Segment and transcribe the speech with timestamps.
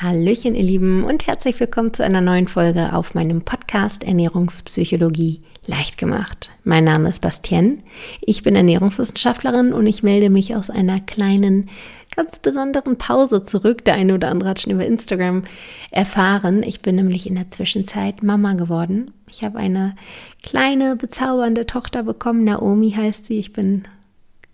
[0.00, 5.98] Hallöchen, ihr Lieben, und herzlich willkommen zu einer neuen Folge auf meinem Podcast Ernährungspsychologie leicht
[5.98, 6.52] gemacht.
[6.62, 7.82] Mein Name ist Bastien.
[8.20, 11.68] Ich bin Ernährungswissenschaftlerin und ich melde mich aus einer kleinen,
[12.14, 13.84] ganz besonderen Pause zurück.
[13.86, 15.42] Der eine oder andere hat schon über Instagram
[15.90, 16.62] erfahren.
[16.62, 19.10] Ich bin nämlich in der Zwischenzeit Mama geworden.
[19.28, 19.96] Ich habe eine
[20.44, 22.44] kleine, bezaubernde Tochter bekommen.
[22.44, 23.40] Naomi heißt sie.
[23.40, 23.82] Ich bin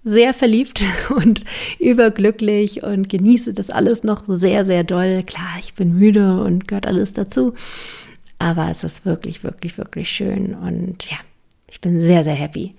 [0.05, 1.43] sehr verliebt und
[1.79, 5.23] überglücklich und genieße das alles noch sehr, sehr doll.
[5.25, 7.55] Klar, ich bin müde und gehört alles dazu.
[8.39, 11.17] Aber es ist wirklich, wirklich, wirklich schön und ja,
[11.71, 12.75] ich bin sehr, sehr happy.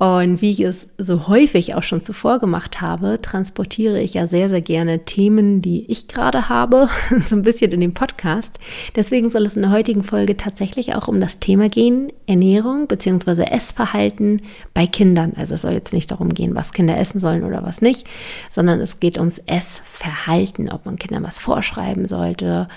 [0.00, 4.48] Und wie ich es so häufig auch schon zuvor gemacht habe, transportiere ich ja sehr,
[4.48, 6.88] sehr gerne Themen, die ich gerade habe,
[7.26, 8.58] so ein bisschen in dem Podcast.
[8.96, 13.42] Deswegen soll es in der heutigen Folge tatsächlich auch um das Thema gehen, Ernährung bzw.
[13.42, 14.40] Essverhalten
[14.72, 15.34] bei Kindern.
[15.36, 18.06] Also es soll jetzt nicht darum gehen, was Kinder essen sollen oder was nicht,
[18.48, 22.68] sondern es geht ums Essverhalten, ob man Kindern was vorschreiben sollte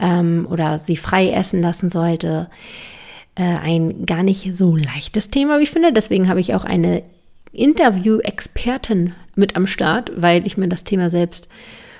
[0.00, 2.48] ähm, oder sie frei essen lassen sollte
[3.42, 5.92] ein gar nicht so leichtes Thema, wie ich finde.
[5.92, 7.02] Deswegen habe ich auch eine
[7.52, 11.48] Interview-Expertin mit am Start, weil ich mir das Thema selbst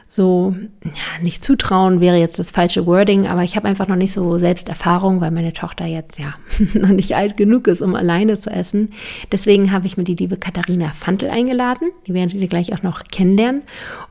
[0.07, 4.13] so ja, nicht zutrauen wäre jetzt das falsche Wording, aber ich habe einfach noch nicht
[4.13, 6.35] so Selbsterfahrung, weil meine Tochter jetzt ja
[6.75, 8.91] noch nicht alt genug ist, um alleine zu essen.
[9.33, 11.91] Deswegen habe ich mir die liebe Katharina Fantel eingeladen.
[12.07, 13.63] Die werdet ihr gleich auch noch kennenlernen.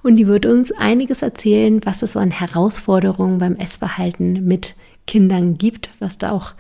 [0.02, 4.76] Und die wird uns einiges erzählen, was es so an Herausforderungen beim Essverhalten mit
[5.08, 6.54] Kindern gibt, was da auch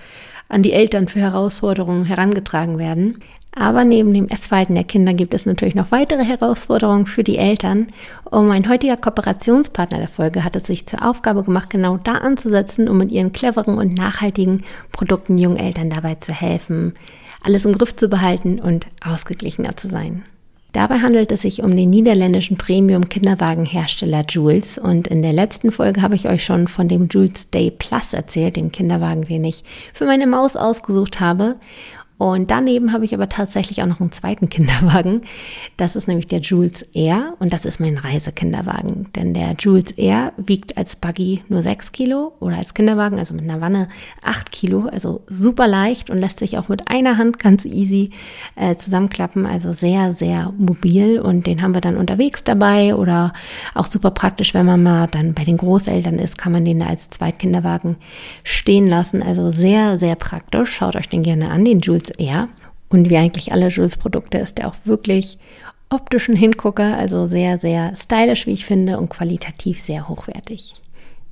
[0.54, 3.20] an die Eltern für Herausforderungen herangetragen werden.
[3.56, 7.88] Aber neben dem Essverhalten der Kinder gibt es natürlich noch weitere Herausforderungen für die Eltern.
[8.23, 12.90] Und mein heutiger Kooperationspartner der Folge hat es sich zur Aufgabe gemacht, genau da anzusetzen,
[12.90, 16.94] um mit ihren cleveren und nachhaltigen Produkten jungen Eltern dabei zu helfen,
[17.44, 20.24] alles im Griff zu behalten und ausgeglichener zu sein.
[20.73, 24.79] Dabei handelt es sich um den niederländischen Premium-Kinderwagenhersteller Jules.
[24.79, 28.55] Und in der letzten Folge habe ich euch schon von dem Jules Day Plus erzählt,
[28.55, 29.63] dem Kinderwagen, den ich
[29.94, 31.57] für meine Maus ausgesucht habe.
[32.17, 35.22] Und daneben habe ich aber tatsächlich auch noch einen zweiten Kinderwagen.
[35.78, 39.07] Das ist nämlich der Jules Air und das ist mein Reisekinderwagen.
[39.16, 43.44] Denn der Jules Air wiegt als Buggy nur 6 Kilo oder als Kinderwagen, also mit
[43.44, 43.88] einer Wanne
[44.22, 44.88] 8 Kilo.
[44.91, 48.12] Also super leicht und lässt sich auch mit einer Hand ganz easy
[48.56, 49.45] äh, zusammenklappen.
[49.45, 53.34] Also sehr, sehr mobil und den haben wir dann unterwegs dabei oder
[53.74, 56.88] auch super praktisch, wenn man mal dann bei den Großeltern ist, kann man den da
[56.88, 57.97] als Zweitkinderwagen
[58.44, 59.24] stehen lassen.
[59.24, 60.72] Also sehr, sehr praktisch.
[60.72, 62.50] Schaut euch den gerne an, den Jules Jules eher.
[62.90, 65.40] Und wie eigentlich alle Jules-Produkte ist er auch wirklich
[65.90, 70.74] optischen Hingucker, also sehr, sehr stylisch, wie ich finde, und qualitativ sehr hochwertig.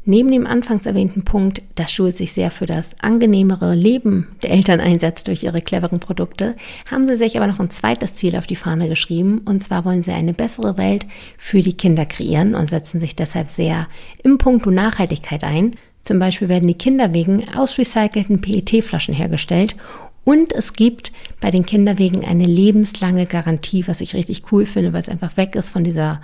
[0.04, 4.80] Neben dem anfangs erwähnten Punkt, dass Jules sich sehr für das angenehmere Leben der Eltern
[4.80, 6.56] einsetzt durch ihre cleveren Produkte,
[6.90, 9.42] haben sie sich aber noch ein zweites Ziel auf die Fahne geschrieben.
[9.46, 11.06] Und zwar wollen sie eine bessere Welt
[11.38, 13.88] für die Kinder kreieren und setzen sich deshalb sehr
[14.24, 15.76] im Punkt Nachhaltigkeit ein.
[16.02, 19.76] Zum Beispiel werden die Kinderwegen aus recycelten PET-Flaschen hergestellt
[20.24, 25.02] und es gibt bei den Kinderwegen eine lebenslange Garantie, was ich richtig cool finde, weil
[25.02, 26.22] es einfach weg ist von dieser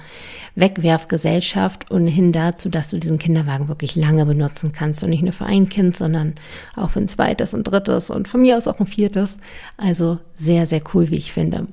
[0.55, 5.03] Wegwerfgesellschaft und hin dazu, dass du diesen Kinderwagen wirklich lange benutzen kannst.
[5.03, 6.35] Und nicht nur für ein Kind, sondern
[6.75, 9.39] auch für ein zweites und drittes und von mir aus auch ein viertes.
[9.77, 11.67] Also sehr, sehr cool, wie ich finde.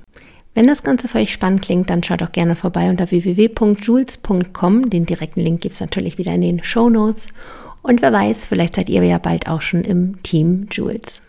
[0.55, 4.89] Wenn das Ganze für euch spannend klingt, dann schaut doch gerne vorbei unter www.jules.com.
[4.89, 7.35] Den direkten Link gibt es natürlich wieder in den Show Notes.
[7.83, 11.24] Und wer weiß, vielleicht seid ihr ja bald auch schon im Team Jules.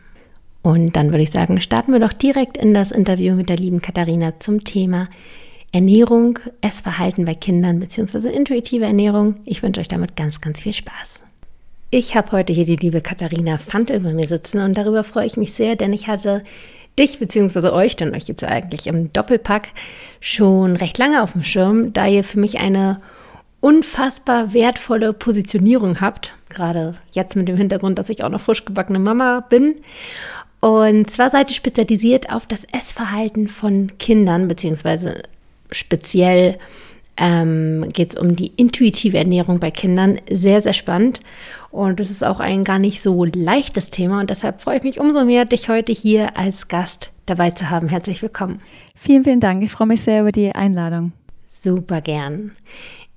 [0.65, 3.83] Und dann würde ich sagen, starten wir doch direkt in das Interview mit der lieben
[3.83, 5.09] Katharina zum Thema
[5.71, 8.29] Ernährung, Essverhalten bei Kindern bzw.
[8.29, 9.35] intuitive Ernährung.
[9.45, 11.23] Ich wünsche euch damit ganz, ganz viel Spaß.
[11.91, 15.37] Ich habe heute hier die liebe Katharina Fantel bei mir sitzen und darüber freue ich
[15.37, 16.43] mich sehr, denn ich hatte
[16.97, 17.69] dich bzw.
[17.69, 19.69] euch, denn euch gibt es ja eigentlich im Doppelpack,
[20.19, 23.01] schon recht lange auf dem Schirm, da ihr für mich eine
[23.59, 26.33] unfassbar wertvolle Positionierung habt.
[26.49, 29.75] Gerade jetzt mit dem Hintergrund, dass ich auch noch frisch gebackene Mama bin.
[30.65, 35.21] Und zwar seid ihr spezialisiert auf das Essverhalten von Kindern, beziehungsweise
[35.69, 36.57] speziell
[37.17, 40.19] ähm, geht es um die intuitive Ernährung bei Kindern.
[40.27, 41.19] Sehr, sehr spannend.
[41.69, 44.19] Und es ist auch ein gar nicht so leichtes Thema.
[44.21, 47.87] Und deshalb freue ich mich umso mehr, dich heute hier als Gast dabei zu haben.
[47.87, 48.59] Herzlich willkommen.
[48.95, 49.61] Vielen, vielen Dank.
[49.61, 51.11] Ich freue mich sehr über die Einladung.
[51.45, 52.53] Super gern.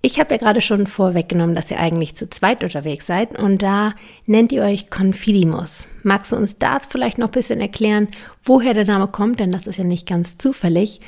[0.00, 3.94] Ich habe ja gerade schon vorweggenommen, dass ihr eigentlich zu zweit unterwegs seid und da
[4.26, 5.88] nennt ihr euch Confidimus.
[6.04, 8.06] Magst du uns da vielleicht noch ein bisschen erklären,
[8.44, 11.00] woher der Name kommt, denn das ist ja nicht ganz zufällig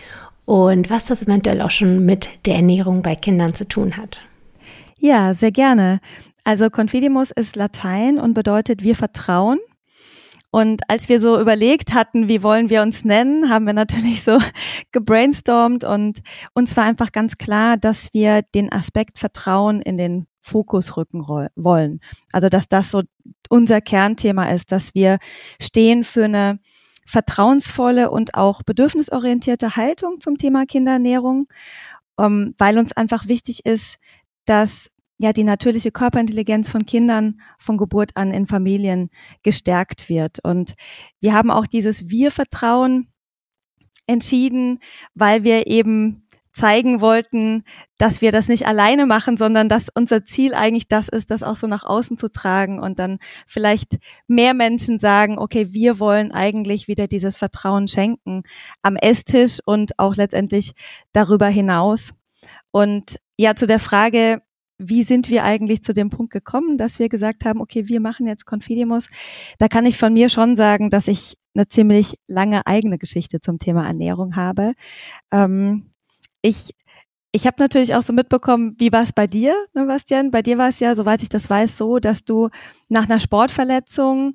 [0.44, 4.22] und was das eventuell auch schon mit der Ernährung bei Kindern zu tun hat?
[4.98, 6.00] Ja, sehr gerne.
[6.42, 9.58] Also Confidimus ist Latein und bedeutet wir vertrauen.
[10.50, 14.38] Und als wir so überlegt hatten, wie wollen wir uns nennen, haben wir natürlich so
[14.92, 16.20] gebrainstormt und
[16.54, 22.00] uns war einfach ganz klar, dass wir den Aspekt Vertrauen in den Fokus rücken wollen.
[22.32, 23.02] Also dass das so
[23.48, 25.18] unser Kernthema ist, dass wir
[25.60, 26.58] stehen für eine
[27.06, 31.48] vertrauensvolle und auch bedürfnisorientierte Haltung zum Thema Kinderernährung,
[32.18, 33.98] ähm, weil uns einfach wichtig ist,
[34.44, 39.10] dass ja die natürliche Körperintelligenz von Kindern von Geburt an in Familien
[39.42, 40.42] gestärkt wird.
[40.42, 40.74] Und
[41.20, 43.12] wir haben auch dieses Wir-Vertrauen
[44.06, 44.78] entschieden,
[45.14, 47.64] weil wir eben zeigen wollten,
[47.98, 51.54] dass wir das nicht alleine machen, sondern dass unser Ziel eigentlich das ist, das auch
[51.54, 56.88] so nach außen zu tragen und dann vielleicht mehr Menschen sagen, okay, wir wollen eigentlich
[56.88, 58.42] wieder dieses Vertrauen schenken
[58.80, 60.72] am Esstisch und auch letztendlich
[61.12, 62.14] darüber hinaus.
[62.70, 64.40] Und ja, zu der Frage,
[64.80, 68.26] wie sind wir eigentlich zu dem Punkt gekommen, dass wir gesagt haben, okay, wir machen
[68.26, 69.08] jetzt Confidimus.
[69.58, 73.58] Da kann ich von mir schon sagen, dass ich eine ziemlich lange eigene Geschichte zum
[73.58, 74.72] Thema Ernährung habe.
[75.30, 75.90] Ähm,
[76.42, 76.74] ich
[77.32, 80.32] ich habe natürlich auch so mitbekommen, wie war es bei dir, ne, Bastian?
[80.32, 82.48] Bei dir war es ja, soweit ich das weiß, so, dass du
[82.88, 84.34] nach einer Sportverletzung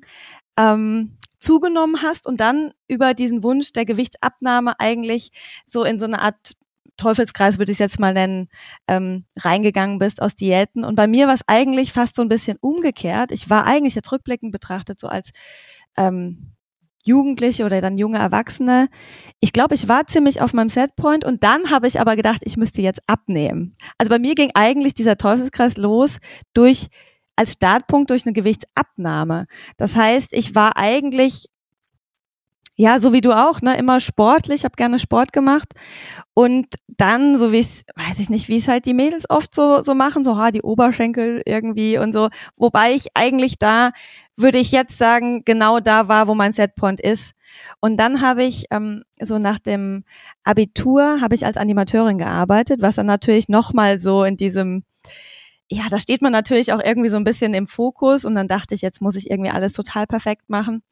[0.56, 5.30] ähm, zugenommen hast und dann über diesen Wunsch der Gewichtsabnahme eigentlich
[5.66, 6.56] so in so eine Art
[6.96, 8.48] Teufelskreis, würde ich es jetzt mal nennen,
[8.88, 10.84] ähm, reingegangen bist aus Diäten.
[10.84, 13.32] Und bei mir war es eigentlich fast so ein bisschen umgekehrt.
[13.32, 15.30] Ich war eigentlich jetzt rückblickend betrachtet so als
[15.96, 16.52] ähm,
[17.06, 18.88] Jugendliche oder dann junge Erwachsene.
[19.40, 22.56] Ich glaube, ich war ziemlich auf meinem Setpoint und dann habe ich aber gedacht, ich
[22.56, 23.76] müsste jetzt abnehmen.
[23.96, 26.18] Also bei mir ging eigentlich dieser Teufelskreis los
[26.52, 26.88] durch
[27.36, 29.46] als Startpunkt durch eine Gewichtsabnahme.
[29.76, 31.46] Das heißt, ich war eigentlich
[32.78, 35.72] ja, so wie du auch, ne, immer sportlich, habe gerne Sport gemacht.
[36.34, 39.80] Und dann, so wie es, weiß ich nicht, wie es halt die Mädels oft so
[39.82, 43.92] so machen, so ha, die Oberschenkel irgendwie und so, wobei ich eigentlich da
[44.36, 47.32] würde ich jetzt sagen, genau da war, wo mein Setpoint ist.
[47.80, 50.04] Und dann habe ich ähm, so nach dem
[50.44, 54.84] Abitur habe ich als Animateurin gearbeitet, was dann natürlich nochmal so in diesem
[55.70, 58.24] ja, da steht man natürlich auch irgendwie so ein bisschen im Fokus.
[58.24, 60.82] Und dann dachte ich, jetzt muss ich irgendwie alles total perfekt machen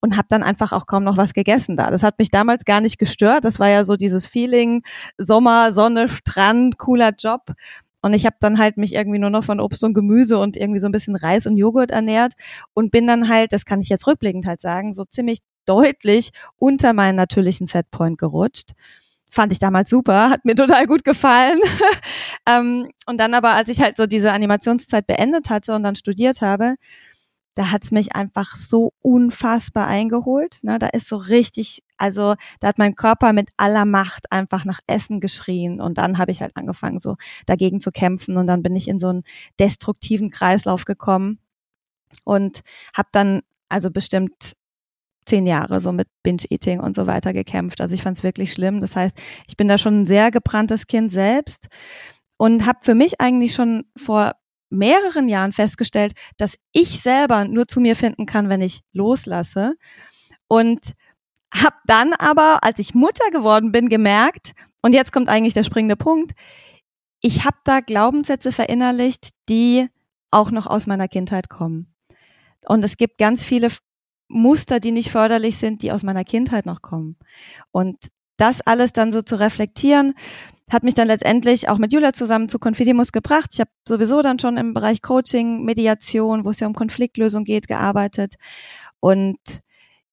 [0.00, 1.90] und habe dann einfach auch kaum noch was gegessen da.
[1.90, 3.44] Das hat mich damals gar nicht gestört.
[3.44, 4.82] Das war ja so dieses Feeling
[5.18, 7.52] Sommer, Sonne, Strand, cooler Job.
[8.02, 10.80] Und ich habe dann halt mich irgendwie nur noch von Obst und Gemüse und irgendwie
[10.80, 12.34] so ein bisschen Reis und Joghurt ernährt
[12.72, 16.92] und bin dann halt, das kann ich jetzt rückblickend halt sagen, so ziemlich deutlich unter
[16.92, 18.72] meinen natürlichen Setpoint gerutscht.
[19.30, 21.60] Fand ich damals super, hat mir total gut gefallen.
[22.48, 26.40] ähm, und dann aber, als ich halt so diese Animationszeit beendet hatte und dann studiert
[26.40, 26.76] habe,
[27.60, 30.60] da hat's mich einfach so unfassbar eingeholt.
[30.62, 30.78] Ne?
[30.78, 35.20] Da ist so richtig, also da hat mein Körper mit aller Macht einfach nach Essen
[35.20, 38.88] geschrien und dann habe ich halt angefangen, so dagegen zu kämpfen und dann bin ich
[38.88, 39.24] in so einen
[39.58, 41.38] destruktiven Kreislauf gekommen
[42.24, 42.62] und
[42.96, 44.56] habe dann also bestimmt
[45.26, 47.82] zehn Jahre so mit Binge-Eating und so weiter gekämpft.
[47.82, 48.80] Also ich fand es wirklich schlimm.
[48.80, 51.68] Das heißt, ich bin da schon ein sehr gebranntes Kind selbst
[52.38, 54.32] und habe für mich eigentlich schon vor
[54.70, 59.74] mehreren Jahren festgestellt, dass ich selber nur zu mir finden kann, wenn ich loslasse.
[60.48, 60.94] Und
[61.52, 64.52] habe dann aber, als ich Mutter geworden bin, gemerkt,
[64.82, 66.32] und jetzt kommt eigentlich der springende Punkt,
[67.20, 69.88] ich habe da Glaubenssätze verinnerlicht, die
[70.30, 71.92] auch noch aus meiner Kindheit kommen.
[72.66, 73.68] Und es gibt ganz viele
[74.28, 77.16] Muster, die nicht förderlich sind, die aus meiner Kindheit noch kommen.
[77.72, 77.98] Und
[78.36, 80.14] das alles dann so zu reflektieren,
[80.70, 83.50] hat mich dann letztendlich auch mit Julia zusammen zu Confidimus gebracht.
[83.52, 87.68] Ich habe sowieso dann schon im Bereich Coaching, Mediation, wo es ja um Konfliktlösung geht,
[87.68, 88.36] gearbeitet
[89.00, 89.38] und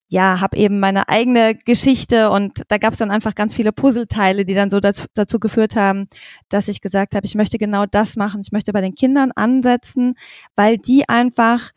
[0.09, 4.45] ja, habe eben meine eigene Geschichte und da gab es dann einfach ganz viele Puzzleteile,
[4.45, 6.07] die dann so dazu, dazu geführt haben,
[6.47, 8.39] dass ich gesagt habe, ich möchte genau das machen.
[8.41, 10.15] Ich möchte bei den Kindern ansetzen,
[10.55, 11.71] weil die einfach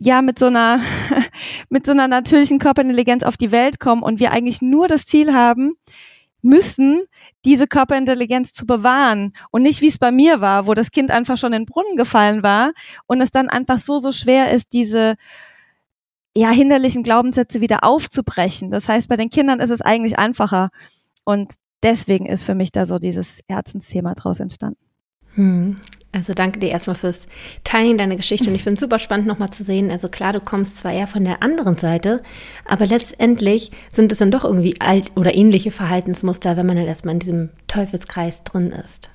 [0.00, 0.80] ja mit so einer
[1.68, 5.32] mit so einer natürlichen Körperintelligenz auf die Welt kommen und wir eigentlich nur das Ziel
[5.32, 5.74] haben,
[6.42, 7.04] müssen,
[7.44, 11.38] diese Körperintelligenz zu bewahren und nicht wie es bei mir war, wo das Kind einfach
[11.38, 12.72] schon in den Brunnen gefallen war
[13.06, 15.14] und es dann einfach so, so schwer ist, diese
[16.34, 18.70] ja, hinderlichen Glaubenssätze wieder aufzubrechen.
[18.70, 20.70] Das heißt, bei den Kindern ist es eigentlich einfacher
[21.24, 24.80] und deswegen ist für mich da so dieses Herzensthema draus entstanden.
[25.34, 25.76] Hm.
[26.14, 27.26] Also danke dir erstmal fürs
[27.64, 29.90] Teilen deiner Geschichte und ich finde es super spannend nochmal zu sehen.
[29.90, 32.22] Also klar, du kommst zwar eher von der anderen Seite,
[32.66, 37.14] aber letztendlich sind es dann doch irgendwie alt oder ähnliche Verhaltensmuster, wenn man dann erstmal
[37.14, 39.08] in diesem Teufelskreis drin ist.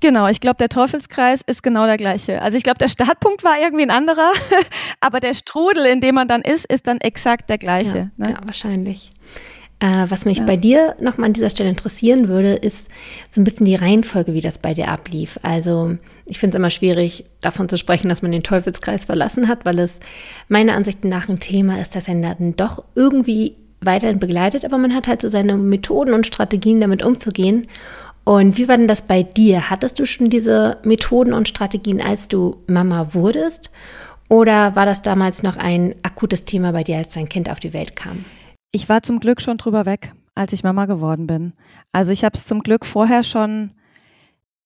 [0.00, 2.42] Genau, ich glaube, der Teufelskreis ist genau der gleiche.
[2.42, 4.32] Also ich glaube, der Startpunkt war irgendwie ein anderer,
[5.00, 8.10] aber der Strudel, in dem man dann ist, ist dann exakt der gleiche.
[8.18, 8.30] Ja, ne?
[8.32, 9.12] ja wahrscheinlich.
[9.84, 10.44] Äh, was mich ja.
[10.44, 12.88] bei dir nochmal an dieser Stelle interessieren würde, ist
[13.28, 15.38] so ein bisschen die Reihenfolge, wie das bei dir ablief.
[15.42, 19.66] Also ich finde es immer schwierig, davon zu sprechen, dass man den Teufelskreis verlassen hat,
[19.66, 20.00] weil es
[20.48, 24.94] meiner Ansicht nach ein Thema ist, das einen dann doch irgendwie weiterhin begleitet, aber man
[24.94, 27.66] hat halt so seine Methoden und Strategien, damit umzugehen.
[28.24, 29.68] Und wie war denn das bei dir?
[29.68, 33.70] Hattest du schon diese Methoden und Strategien, als du Mama wurdest?
[34.30, 37.74] Oder war das damals noch ein akutes Thema bei dir, als dein Kind auf die
[37.74, 38.24] Welt kam?
[38.74, 41.52] Ich war zum Glück schon drüber weg, als ich Mama geworden bin.
[41.92, 43.70] Also ich habe es zum Glück vorher schon,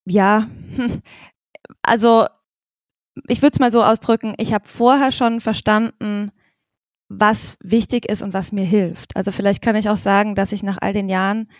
[0.07, 0.49] ja,
[1.83, 2.25] also
[3.29, 6.31] ich würde es mal so ausdrücken, ich habe vorher schon verstanden,
[7.11, 9.15] was wichtig ist und was mir hilft.
[9.15, 11.51] Also vielleicht kann ich auch sagen, dass ich nach all den Jahren,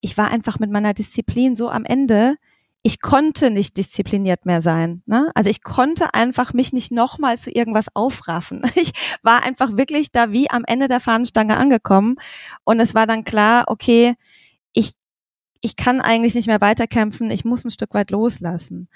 [0.00, 2.34] ich war einfach mit meiner Disziplin so am Ende,
[2.82, 5.02] ich konnte nicht diszipliniert mehr sein.
[5.06, 5.30] Ne?
[5.34, 8.62] Also ich konnte einfach mich nicht nochmal zu irgendwas aufraffen.
[8.74, 12.16] Ich war einfach wirklich da wie am Ende der Fahnenstange angekommen.
[12.64, 14.14] Und es war dann klar, okay,
[14.72, 14.94] ich,
[15.60, 18.88] ich kann eigentlich nicht mehr weiterkämpfen, ich muss ein Stück weit loslassen.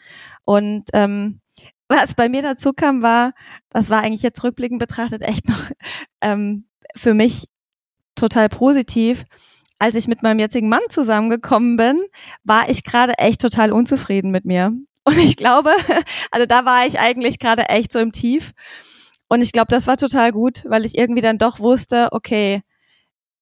[0.45, 1.41] Und ähm,
[1.89, 3.33] was bei mir dazu kam, war,
[3.69, 5.71] das war eigentlich jetzt rückblickend betrachtet echt noch
[6.21, 6.67] ähm,
[6.97, 7.49] für mich
[8.17, 9.25] total positiv
[9.79, 12.03] als ich mit meinem jetzigen Mann zusammengekommen bin,
[12.45, 14.73] war ich gerade echt total unzufrieden mit mir.
[15.05, 15.71] Und ich glaube,
[16.31, 18.53] also da war ich eigentlich gerade echt so im Tief.
[19.29, 22.63] Und ich glaube, das war total gut, weil ich irgendwie dann doch wusste, okay,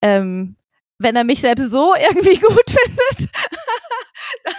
[0.03, 0.57] ähm,
[0.99, 3.31] wenn er mich selbst so irgendwie gut findet,
[4.45, 4.55] dann,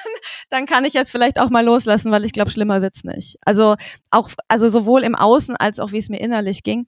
[0.50, 3.38] dann kann ich jetzt vielleicht auch mal loslassen, weil ich glaube, schlimmer wird's nicht.
[3.42, 3.76] Also
[4.12, 6.88] auch, also sowohl im Außen als auch wie es mir innerlich ging.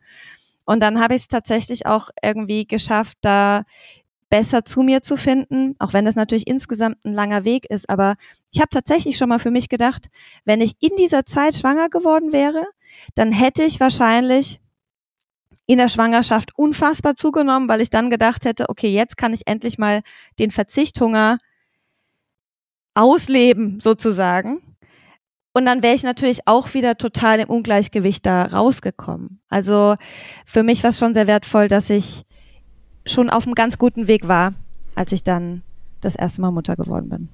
[0.65, 3.63] Und dann habe ich es tatsächlich auch irgendwie geschafft, da
[4.29, 7.89] besser zu mir zu finden, auch wenn das natürlich insgesamt ein langer Weg ist.
[7.89, 8.13] Aber
[8.51, 10.07] ich habe tatsächlich schon mal für mich gedacht,
[10.45, 12.65] wenn ich in dieser Zeit schwanger geworden wäre,
[13.15, 14.59] dann hätte ich wahrscheinlich
[15.65, 19.77] in der Schwangerschaft unfassbar zugenommen, weil ich dann gedacht hätte, okay, jetzt kann ich endlich
[19.77, 20.01] mal
[20.39, 21.39] den Verzichthunger
[22.95, 24.61] ausleben, sozusagen.
[25.53, 29.41] Und dann wäre ich natürlich auch wieder total im Ungleichgewicht da rausgekommen.
[29.49, 29.95] Also
[30.45, 32.26] für mich war es schon sehr wertvoll, dass ich
[33.07, 34.53] schon auf einem ganz guten Weg war,
[34.95, 35.61] als ich dann
[36.01, 37.29] das erste Mal Mutter geworden bin.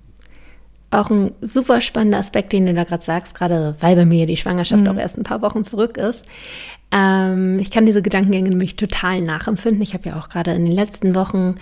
[0.91, 4.37] Auch ein super spannender Aspekt, den du da gerade sagst, gerade weil bei mir die
[4.37, 4.89] Schwangerschaft mhm.
[4.89, 6.23] auch erst ein paar Wochen zurück ist.
[6.91, 9.81] Ähm, ich kann diese Gedankengänge nämlich total nachempfinden.
[9.81, 11.55] Ich habe ja auch gerade in den letzten Wochen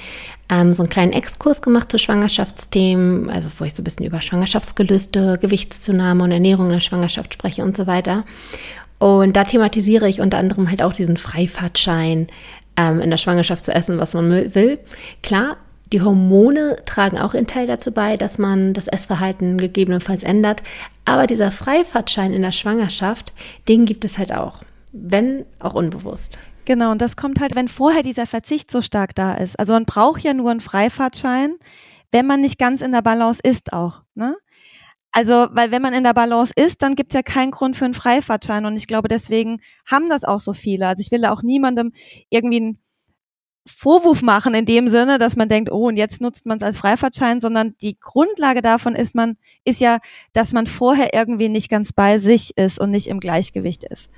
[0.49, 4.19] ähm, so einen kleinen Exkurs gemacht zu Schwangerschaftsthemen, also wo ich so ein bisschen über
[4.19, 8.25] Schwangerschaftsgelüste, Gewichtszunahme und Ernährung in der Schwangerschaft spreche und so weiter.
[8.99, 12.27] Und da thematisiere ich unter anderem halt auch diesen Freifahrtschein,
[12.81, 14.79] ähm, in der Schwangerschaft zu essen, was man will.
[15.21, 15.57] Klar,
[15.93, 20.63] die Hormone tragen auch einen Teil dazu bei, dass man das Essverhalten gegebenenfalls ändert.
[21.05, 23.33] Aber dieser Freifahrtschein in der Schwangerschaft,
[23.67, 26.37] den gibt es halt auch, wenn auch unbewusst.
[26.65, 29.59] Genau, und das kommt halt, wenn vorher dieser Verzicht so stark da ist.
[29.59, 31.55] Also man braucht ja nur einen Freifahrtschein,
[32.11, 34.03] wenn man nicht ganz in der Balance ist auch.
[34.15, 34.37] Ne?
[35.11, 37.93] Also, weil wenn man in der Balance ist, dann gibt's ja keinen Grund für einen
[37.93, 38.65] Freifahrtschein.
[38.65, 40.87] Und ich glaube, deswegen haben das auch so viele.
[40.87, 41.91] Also ich will auch niemandem
[42.29, 42.79] irgendwie einen
[43.67, 46.77] Vorwurf machen in dem Sinne, dass man denkt, oh, und jetzt nutzt man es als
[46.77, 49.99] Freifahrtschein, sondern die Grundlage davon ist man, ist ja,
[50.33, 54.09] dass man vorher irgendwie nicht ganz bei sich ist und nicht im Gleichgewicht ist.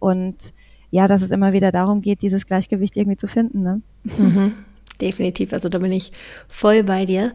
[0.00, 0.52] Und
[0.90, 3.62] ja, dass es immer wieder darum geht, dieses Gleichgewicht irgendwie zu finden.
[3.62, 3.82] Ne?
[4.04, 4.54] Mhm
[5.00, 5.52] definitiv.
[5.52, 6.12] Also da bin ich
[6.48, 7.32] voll bei dir.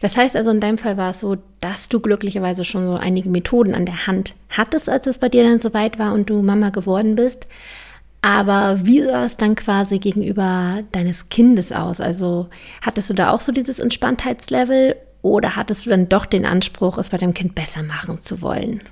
[0.00, 3.28] Das heißt also, in deinem Fall war es so, dass du glücklicherweise schon so einige
[3.28, 6.70] Methoden an der Hand hattest, als es bei dir dann soweit war und du Mama
[6.70, 7.46] geworden bist.
[8.20, 12.00] Aber wie sah es dann quasi gegenüber deines Kindes aus?
[12.00, 12.48] Also
[12.82, 17.10] hattest du da auch so dieses Entspanntheitslevel oder hattest du dann doch den Anspruch, es
[17.10, 18.82] bei deinem Kind besser machen zu wollen?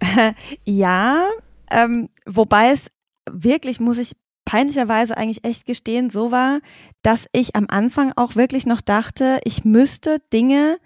[0.64, 1.28] Ja,
[1.70, 2.90] ähm, wobei es
[3.30, 4.12] wirklich, muss ich
[4.54, 6.60] peinlicherweise eigentlich echt gestehen, so war,
[7.02, 10.78] dass ich am Anfang auch wirklich noch dachte, ich müsste Dinge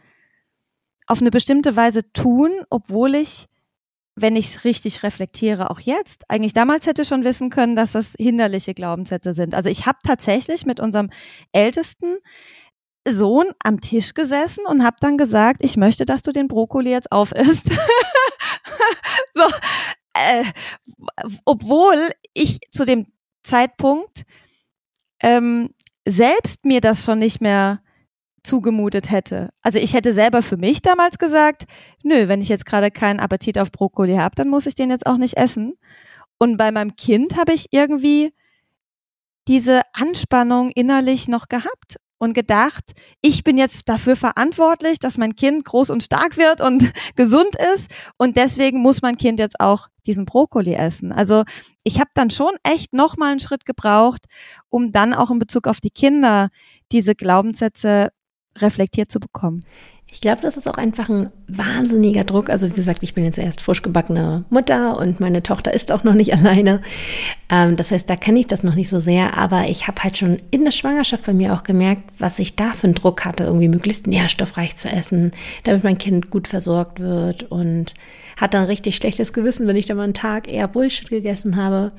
[1.06, 3.44] auf eine bestimmte Weise tun, obwohl ich,
[4.14, 8.14] wenn ich es richtig reflektiere, auch jetzt, eigentlich damals hätte schon wissen können, dass das
[8.18, 9.54] hinderliche Glaubenssätze sind.
[9.54, 11.10] Also ich habe tatsächlich mit unserem
[11.52, 12.16] ältesten
[13.06, 17.12] Sohn am Tisch gesessen und habe dann gesagt, ich möchte, dass du den Brokkoli jetzt
[17.12, 17.68] aufisst.
[19.34, 19.44] so,
[20.14, 20.44] äh,
[21.44, 21.98] obwohl
[22.32, 23.08] ich zu dem
[23.48, 24.24] Zeitpunkt
[25.20, 25.70] ähm,
[26.06, 27.80] selbst mir das schon nicht mehr
[28.44, 29.50] zugemutet hätte.
[29.62, 31.64] Also ich hätte selber für mich damals gesagt,
[32.02, 35.06] nö, wenn ich jetzt gerade keinen Appetit auf Brokkoli habe, dann muss ich den jetzt
[35.06, 35.74] auch nicht essen.
[36.38, 38.32] Und bei meinem Kind habe ich irgendwie
[39.48, 41.96] diese Anspannung innerlich noch gehabt.
[42.18, 46.92] Und gedacht, ich bin jetzt dafür verantwortlich, dass mein Kind groß und stark wird und
[47.16, 51.12] gesund ist und deswegen muss mein Kind jetzt auch diesen Brokkoli essen.
[51.12, 51.44] Also
[51.84, 54.26] ich habe dann schon echt nochmal einen Schritt gebraucht,
[54.68, 56.48] um dann auch in Bezug auf die Kinder
[56.92, 58.10] diese Glaubenssätze
[58.56, 59.64] reflektiert zu bekommen.
[60.10, 62.48] Ich glaube, das ist auch einfach ein wahnsinniger Druck.
[62.48, 66.02] Also wie gesagt, ich bin jetzt erst frisch gebackene Mutter und meine Tochter ist auch
[66.02, 66.80] noch nicht alleine.
[67.50, 69.36] Ähm, das heißt, da kenne ich das noch nicht so sehr.
[69.36, 72.72] Aber ich habe halt schon in der Schwangerschaft bei mir auch gemerkt, was ich da
[72.72, 75.32] für einen Druck hatte, irgendwie möglichst nährstoffreich zu essen,
[75.64, 77.92] damit mein Kind gut versorgt wird und
[78.38, 81.92] hat dann richtig schlechtes Gewissen, wenn ich da mal einen Tag eher Bullshit gegessen habe.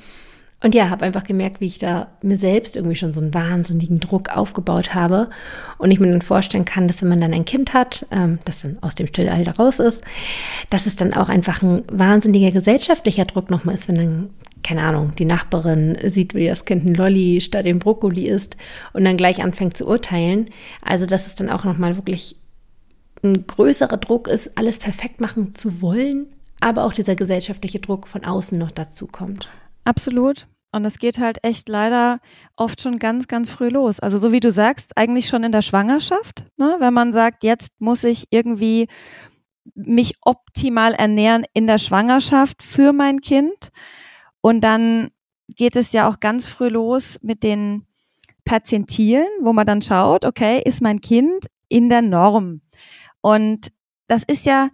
[0.62, 4.02] Und ja, habe einfach gemerkt, wie ich da mir selbst irgendwie schon so einen wahnsinnigen
[4.02, 5.30] Druck aufgebaut habe.
[5.78, 8.62] Und ich mir dann vorstellen kann, dass wenn man dann ein Kind hat, ähm, das
[8.62, 10.02] dann aus dem Stillalter raus ist,
[10.70, 14.30] dass es dann auch einfach ein wahnsinniger gesellschaftlicher Druck nochmal ist, wenn dann,
[14.62, 18.58] keine Ahnung, die Nachbarin sieht, wie das Kind ein Lolli statt dem Brokkoli isst
[18.92, 20.50] und dann gleich anfängt zu urteilen.
[20.82, 22.36] Also, dass es dann auch nochmal wirklich
[23.24, 26.26] ein größerer Druck ist, alles perfekt machen zu wollen,
[26.60, 29.50] aber auch dieser gesellschaftliche Druck von außen noch dazu kommt.
[29.90, 30.46] Absolut.
[30.72, 32.20] Und es geht halt echt leider
[32.56, 34.00] oft schon ganz, ganz früh los.
[34.00, 36.76] Also so wie du sagst, eigentlich schon in der Schwangerschaft, ne?
[36.78, 38.88] wenn man sagt, jetzt muss ich irgendwie
[39.74, 43.72] mich optimal ernähren in der Schwangerschaft für mein Kind.
[44.42, 45.10] Und dann
[45.48, 47.88] geht es ja auch ganz früh los mit den
[48.46, 52.62] Perzentilen, wo man dann schaut, okay, ist mein Kind in der Norm?
[53.22, 53.70] Und
[54.08, 54.70] das ist ja,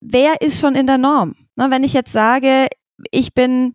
[0.00, 1.34] wer ist schon in der Norm?
[1.56, 2.66] Na, wenn ich jetzt sage,
[3.10, 3.74] ich bin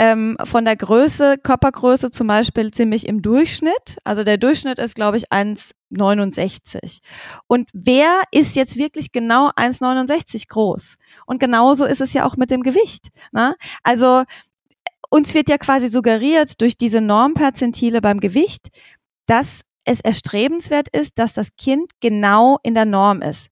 [0.00, 3.98] ähm, von der Größe, Körpergröße zum Beispiel ziemlich im Durchschnitt.
[4.02, 7.00] Also der Durchschnitt ist, glaube ich, 1,69.
[7.46, 10.96] Und wer ist jetzt wirklich genau 1,69 groß?
[11.26, 13.08] Und genauso ist es ja auch mit dem Gewicht.
[13.32, 13.54] Ne?
[13.82, 14.24] Also
[15.10, 18.68] uns wird ja quasi suggeriert durch diese Normperzentile beim Gewicht,
[19.26, 23.50] dass es erstrebenswert ist, dass das Kind genau in der Norm ist.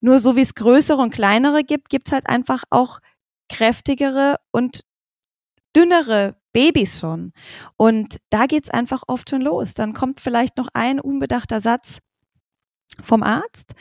[0.00, 3.00] Nur so wie es größere und kleinere gibt, gibt es halt einfach auch
[3.50, 4.84] kräftigere und
[5.76, 7.32] dünnere Babys schon.
[7.76, 9.74] Und da geht's einfach oft schon los.
[9.74, 12.00] Dann kommt vielleicht noch ein unbedachter Satz
[13.02, 13.74] vom Arzt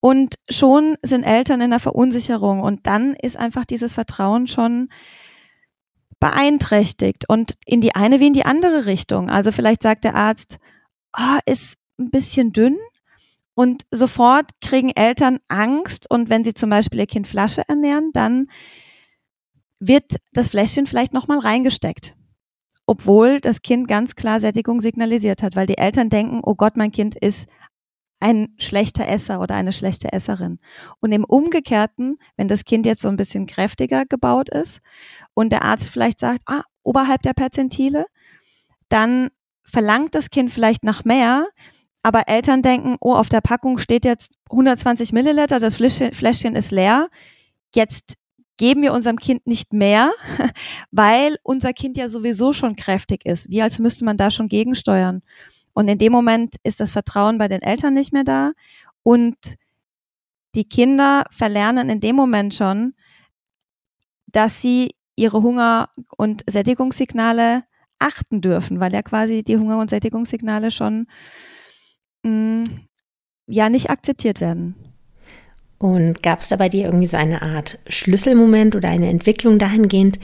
[0.00, 4.88] und schon sind Eltern in der Verunsicherung und dann ist einfach dieses Vertrauen schon
[6.20, 9.30] beeinträchtigt und in die eine wie in die andere Richtung.
[9.30, 10.58] Also vielleicht sagt der Arzt,
[11.16, 12.78] oh, ist ein bisschen dünn
[13.54, 18.48] und sofort kriegen Eltern Angst und wenn sie zum Beispiel ihr Kind Flasche ernähren, dann
[19.86, 22.14] wird das Fläschchen vielleicht nochmal reingesteckt.
[22.86, 26.92] Obwohl das Kind ganz klar Sättigung signalisiert hat, weil die Eltern denken, oh Gott, mein
[26.92, 27.48] Kind ist
[28.20, 30.60] ein schlechter Esser oder eine schlechte Esserin.
[31.00, 34.80] Und im Umgekehrten, wenn das Kind jetzt so ein bisschen kräftiger gebaut ist
[35.34, 38.06] und der Arzt vielleicht sagt, ah, oberhalb der Perzentile,
[38.88, 39.30] dann
[39.64, 41.48] verlangt das Kind vielleicht nach mehr,
[42.04, 47.08] aber Eltern denken, oh, auf der Packung steht jetzt 120 Milliliter, das Fläschchen ist leer.
[47.74, 48.14] Jetzt
[48.56, 50.12] geben wir unserem Kind nicht mehr,
[50.90, 53.50] weil unser Kind ja sowieso schon kräftig ist.
[53.50, 55.22] Wie als müsste man da schon gegensteuern.
[55.74, 58.52] Und in dem Moment ist das Vertrauen bei den Eltern nicht mehr da
[59.02, 59.36] und
[60.54, 62.94] die Kinder verlernen in dem Moment schon,
[64.26, 67.64] dass sie ihre Hunger- und Sättigungssignale
[67.98, 71.06] achten dürfen, weil ja quasi die Hunger- und Sättigungssignale schon
[72.22, 72.64] mh, mm,
[73.46, 74.91] ja nicht akzeptiert werden.
[75.82, 80.20] Und gab es da bei dir irgendwie so eine Art Schlüsselmoment oder eine Entwicklung dahingehend,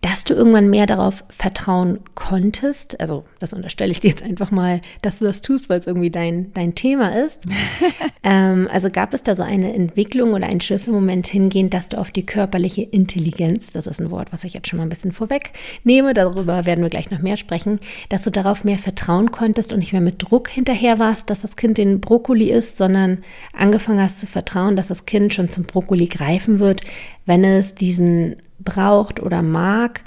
[0.00, 3.00] dass du irgendwann mehr darauf vertrauen konntest?
[3.00, 6.10] Also, das unterstelle ich dir jetzt einfach mal, dass du das tust, weil es irgendwie
[6.10, 7.42] dein, dein Thema ist.
[8.22, 12.12] ähm, also gab es da so eine Entwicklung oder einen Schlüsselmoment hingehend, dass du auf
[12.12, 15.52] die körperliche Intelligenz, das ist ein Wort, was ich jetzt schon mal ein bisschen vorweg
[15.82, 19.80] nehme, darüber werden wir gleich noch mehr sprechen, dass du darauf mehr vertrauen konntest und
[19.80, 23.18] nicht mehr mit Druck hinterher warst, dass das Kind den Brokkoli isst, sondern
[23.52, 26.82] angefangen hast zu vertrauen, dass das Kind schon zum Brokkoli greifen wird,
[27.26, 30.02] wenn es diesen braucht oder mag.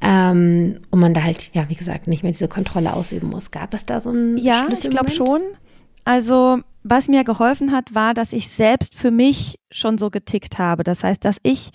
[0.00, 3.52] Ähm, und man da halt, ja, wie gesagt, nicht mehr diese Kontrolle ausüben muss.
[3.52, 5.40] Gab es da so ein Ja, ich glaube schon.
[6.04, 10.82] Also, was mir geholfen hat, war, dass ich selbst für mich schon so getickt habe.
[10.82, 11.70] Das heißt, dass ich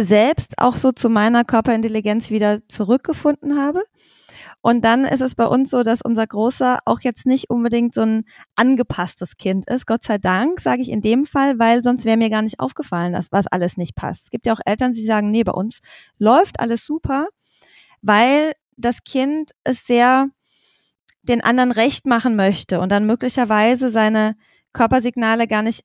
[0.00, 3.82] selbst auch so zu meiner Körperintelligenz wieder zurückgefunden habe.
[4.62, 8.02] Und dann ist es bei uns so, dass unser Großer auch jetzt nicht unbedingt so
[8.02, 8.24] ein
[8.56, 9.86] angepasstes Kind ist.
[9.86, 13.12] Gott sei Dank, sage ich in dem Fall, weil sonst wäre mir gar nicht aufgefallen,
[13.12, 14.24] dass was alles nicht passt.
[14.24, 15.80] Es gibt ja auch Eltern, die sagen, nee, bei uns
[16.18, 17.28] läuft alles super,
[18.02, 20.28] weil das Kind es sehr
[21.22, 24.36] den anderen recht machen möchte und dann möglicherweise seine
[24.72, 25.84] Körpersignale gar nicht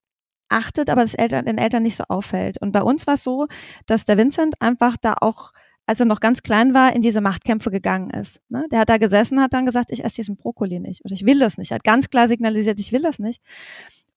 [0.49, 2.61] achtet, aber das Eltern, den Eltern nicht so auffällt.
[2.61, 3.47] Und bei uns war es so,
[3.85, 5.51] dass der Vincent einfach da auch
[5.87, 8.41] als er noch ganz klein war, in diese Machtkämpfe gegangen ist.
[8.49, 8.65] Ne?
[8.71, 11.39] Der hat da gesessen, hat dann gesagt, ich esse diesen Brokkoli nicht oder ich will
[11.39, 11.71] das nicht.
[11.71, 13.41] Er hat ganz klar signalisiert, ich will das nicht.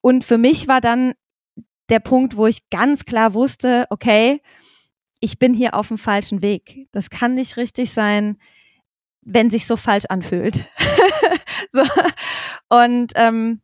[0.01, 1.13] Und für mich war dann
[1.89, 4.41] der Punkt, wo ich ganz klar wusste, okay,
[5.19, 6.87] ich bin hier auf dem falschen Weg.
[6.91, 8.37] Das kann nicht richtig sein,
[9.21, 10.65] wenn sich so falsch anfühlt.
[11.71, 11.83] so.
[12.69, 13.61] Und ähm,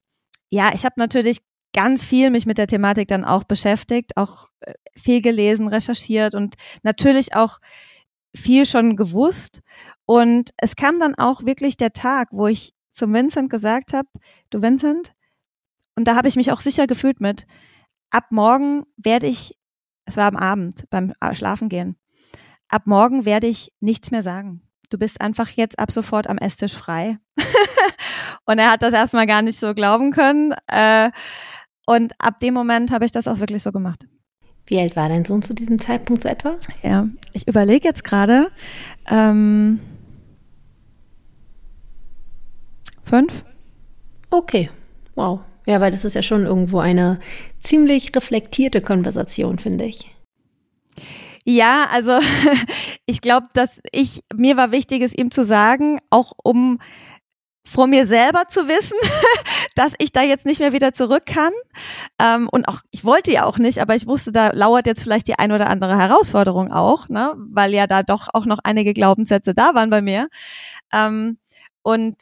[0.50, 1.40] ja, ich habe natürlich
[1.74, 6.56] ganz viel mich mit der Thematik dann auch beschäftigt, auch äh, viel gelesen, recherchiert und
[6.84, 7.60] natürlich auch
[8.36, 9.62] viel schon gewusst.
[10.06, 14.08] Und es kam dann auch wirklich der Tag, wo ich zum Vincent gesagt habe,
[14.50, 15.14] du Vincent,
[15.96, 17.46] und da habe ich mich auch sicher gefühlt mit,
[18.10, 19.58] ab morgen werde ich,
[20.06, 21.98] es war am Abend beim Schlafengehen,
[22.70, 24.62] ab morgen werde ich nichts mehr sagen.
[24.90, 27.18] Du bist einfach jetzt ab sofort am Esstisch frei.
[28.46, 30.54] und er hat das erstmal gar nicht so glauben können.
[30.68, 31.12] Äh,
[31.88, 34.06] und ab dem Moment habe ich das auch wirklich so gemacht.
[34.68, 36.56] Wie alt war dein Sohn zu diesem Zeitpunkt so etwa?
[36.82, 38.52] Ja, ich überlege jetzt gerade.
[39.10, 39.80] Ähm,
[43.04, 43.44] fünf.
[44.32, 44.70] Okay,
[45.14, 45.42] wow.
[45.68, 47.20] Ja, weil das ist ja schon irgendwo eine
[47.60, 50.12] ziemlich reflektierte Konversation, finde ich.
[51.44, 52.20] Ja, also
[53.06, 56.80] ich glaube, dass ich mir war wichtig, es ihm zu sagen, auch um
[57.66, 58.98] vor mir selber zu wissen,
[59.76, 61.52] dass ich da jetzt nicht mehr wieder zurück kann.
[62.20, 65.28] Ähm, und auch, ich wollte ja auch nicht, aber ich wusste, da lauert jetzt vielleicht
[65.28, 67.34] die ein oder andere Herausforderung auch, ne?
[67.38, 70.30] weil ja da doch auch noch einige Glaubenssätze da waren bei mir.
[70.94, 71.40] Ähm,
[71.82, 72.16] und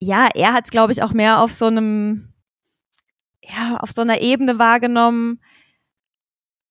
[0.00, 2.32] ja, er hat es, glaube ich, auch mehr auf so einem,
[3.42, 5.40] ja, auf so einer Ebene wahrgenommen.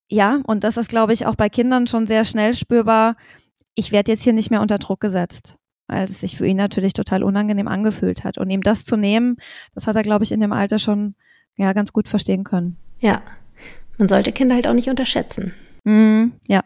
[0.09, 3.15] Ja, und das ist, glaube ich, auch bei Kindern schon sehr schnell spürbar.
[3.75, 6.93] Ich werde jetzt hier nicht mehr unter Druck gesetzt weil es sich für ihn natürlich
[6.93, 8.37] total unangenehm angefühlt hat.
[8.37, 9.37] Und ihm das zu nehmen,
[9.75, 11.15] das hat er, glaube ich, in dem Alter schon
[11.55, 12.77] ja ganz gut verstehen können.
[12.99, 13.21] Ja,
[13.97, 15.53] man sollte Kinder halt auch nicht unterschätzen.
[15.83, 16.63] Mm, ja.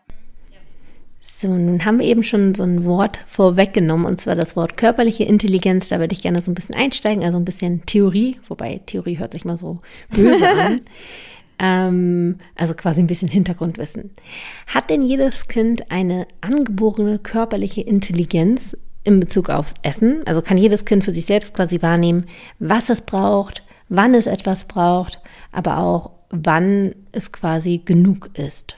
[1.22, 5.24] So, nun haben wir eben schon so ein Wort vorweggenommen, und zwar das Wort körperliche
[5.24, 5.90] Intelligenz.
[5.90, 9.34] Da würde ich gerne so ein bisschen einsteigen, also ein bisschen Theorie, wobei Theorie hört
[9.34, 10.82] sich mal so böse an.
[11.60, 14.12] Ähm, also quasi ein bisschen Hintergrundwissen.
[14.68, 18.76] Hat denn jedes Kind eine angeborene körperliche Intelligenz?
[19.08, 20.22] In Bezug aufs Essen.
[20.28, 22.26] Also kann jedes Kind für sich selbst quasi wahrnehmen,
[22.60, 25.20] was es braucht, wann es etwas braucht,
[25.52, 28.76] aber auch wann es quasi genug ist.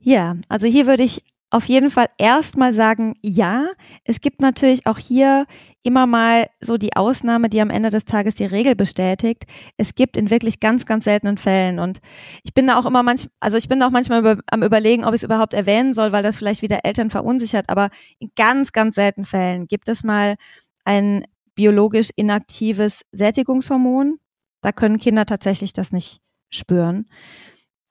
[0.00, 3.66] Ja, also hier würde ich auf jeden Fall erstmal sagen, ja,
[4.04, 5.44] es gibt natürlich auch hier
[5.82, 9.44] immer mal so die Ausnahme, die am Ende des Tages die Regel bestätigt.
[9.76, 12.00] Es gibt in wirklich ganz, ganz seltenen Fällen und
[12.42, 15.04] ich bin da auch immer manch, also ich bin da auch manchmal über, am überlegen,
[15.04, 18.72] ob ich es überhaupt erwähnen soll, weil das vielleicht wieder Eltern verunsichert, aber in ganz,
[18.72, 20.36] ganz seltenen Fällen gibt es mal
[20.84, 24.18] ein biologisch inaktives Sättigungshormon.
[24.62, 27.10] Da können Kinder tatsächlich das nicht spüren.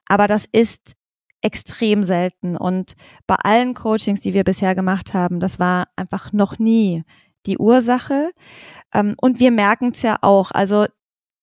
[0.07, 0.95] Aber das ist
[1.41, 2.57] extrem selten.
[2.57, 2.93] Und
[3.27, 7.03] bei allen Coachings, die wir bisher gemacht haben, das war einfach noch nie
[7.45, 8.31] die Ursache.
[8.93, 10.51] Ähm, und wir merken es ja auch.
[10.51, 10.85] Also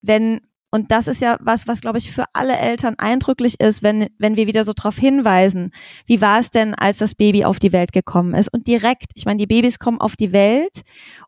[0.03, 4.09] wenn und das ist ja was, was glaube ich für alle Eltern eindrücklich ist, wenn,
[4.19, 5.73] wenn wir wieder so darauf hinweisen,
[6.05, 8.53] wie war es denn, als das Baby auf die Welt gekommen ist?
[8.53, 10.83] Und direkt, ich meine, die Babys kommen auf die Welt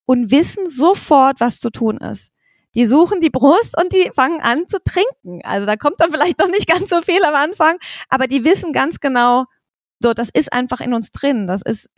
[0.04, 2.32] und wissen sofort, was zu tun ist
[2.74, 5.40] die suchen die Brust und die fangen an zu trinken.
[5.44, 7.78] Also da kommt dann vielleicht noch nicht ganz so viel am Anfang,
[8.08, 9.44] aber die wissen ganz genau,
[10.00, 11.46] so, das ist einfach in uns drin.
[11.46, 11.90] Das ist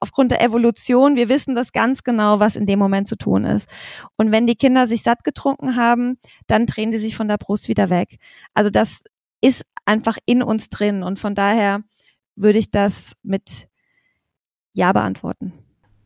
[0.00, 3.68] aufgrund der Evolution, wir wissen das ganz genau, was in dem Moment zu tun ist.
[4.16, 7.68] Und wenn die Kinder sich satt getrunken haben, dann drehen die sich von der Brust
[7.68, 8.18] wieder weg.
[8.54, 9.02] Also das
[9.40, 11.80] ist einfach in uns drin und von daher
[12.36, 13.68] würde ich das mit
[14.72, 15.52] Ja beantworten.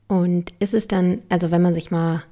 [0.09, 2.23] Und ist es dann, also wenn man sich mal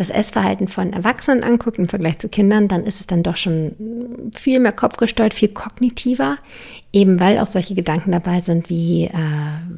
[0.00, 4.30] das Essverhalten von Erwachsenen anguckt im Vergleich zu Kindern, dann ist es dann doch schon
[4.34, 6.38] viel mehr kopfgesteuert, viel kognitiver,
[6.90, 9.12] eben weil auch solche Gedanken dabei sind wie, äh,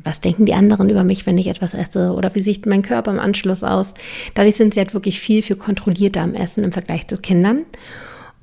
[0.05, 3.11] was denken die anderen über mich, wenn ich etwas esse oder wie sieht mein Körper
[3.11, 3.95] im Anschluss aus.
[4.35, 7.65] Dadurch sind sie halt wirklich viel, viel kontrollierter am Essen im Vergleich zu Kindern.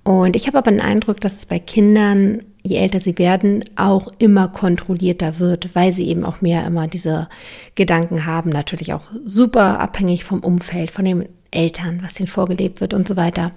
[0.04, 4.12] Und ich habe aber den Eindruck, dass es bei Kindern, je älter sie werden, auch
[4.18, 7.30] immer kontrollierter wird, weil sie eben auch mehr immer diese
[7.76, 8.50] Gedanken haben.
[8.50, 13.16] Natürlich auch super abhängig vom Umfeld, von den Eltern, was ihnen vorgelebt wird und so
[13.16, 13.52] weiter.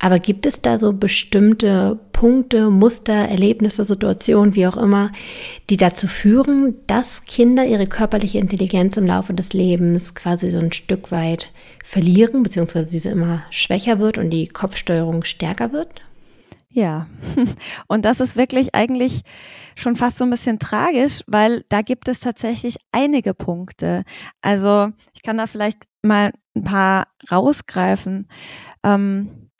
[0.00, 5.10] Aber gibt es da so bestimmte Punkte, Muster, Erlebnisse, Situationen, wie auch immer,
[5.70, 10.72] die dazu führen, dass Kinder ihre körperliche Intelligenz im Laufe des Lebens quasi so ein
[10.72, 11.52] Stück weit
[11.84, 15.88] verlieren, beziehungsweise diese immer schwächer wird und die Kopfsteuerung stärker wird?
[16.72, 17.08] Ja,
[17.88, 19.22] und das ist wirklich eigentlich
[19.74, 24.04] schon fast so ein bisschen tragisch, weil da gibt es tatsächlich einige Punkte.
[24.42, 28.28] Also ich kann da vielleicht mal ein paar rausgreifen.
[28.84, 29.50] Ähm,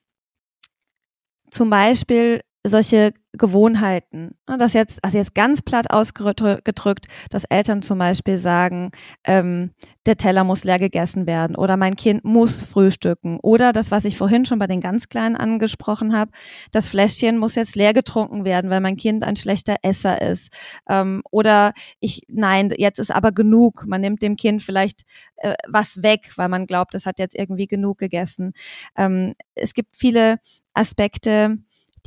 [1.51, 4.37] zum Beispiel solche Gewohnheiten.
[4.46, 8.90] Das jetzt, also jetzt ganz platt ausgedrückt, dass Eltern zum Beispiel sagen,
[9.24, 9.72] ähm,
[10.07, 14.16] der Teller muss leer gegessen werden oder mein Kind muss frühstücken oder das, was ich
[14.16, 16.31] vorhin schon bei den ganz Kleinen angesprochen habe,
[16.72, 20.50] das Fläschchen muss jetzt leer getrunken werden, weil mein Kind ein schlechter Esser ist.
[20.88, 23.85] Ähm, oder ich, nein, jetzt ist aber genug.
[23.87, 25.02] Man nimmt dem Kind vielleicht
[25.37, 28.52] äh, was weg, weil man glaubt, es hat jetzt irgendwie genug gegessen.
[28.96, 30.38] Ähm, es gibt viele
[30.72, 31.59] Aspekte,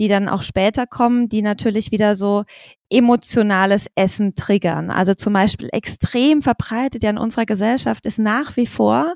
[0.01, 2.43] die dann auch später kommen, die natürlich wieder so
[2.89, 4.89] emotionales Essen triggern.
[4.89, 9.13] Also zum Beispiel extrem verbreitet ja in unserer Gesellschaft ist nach wie vor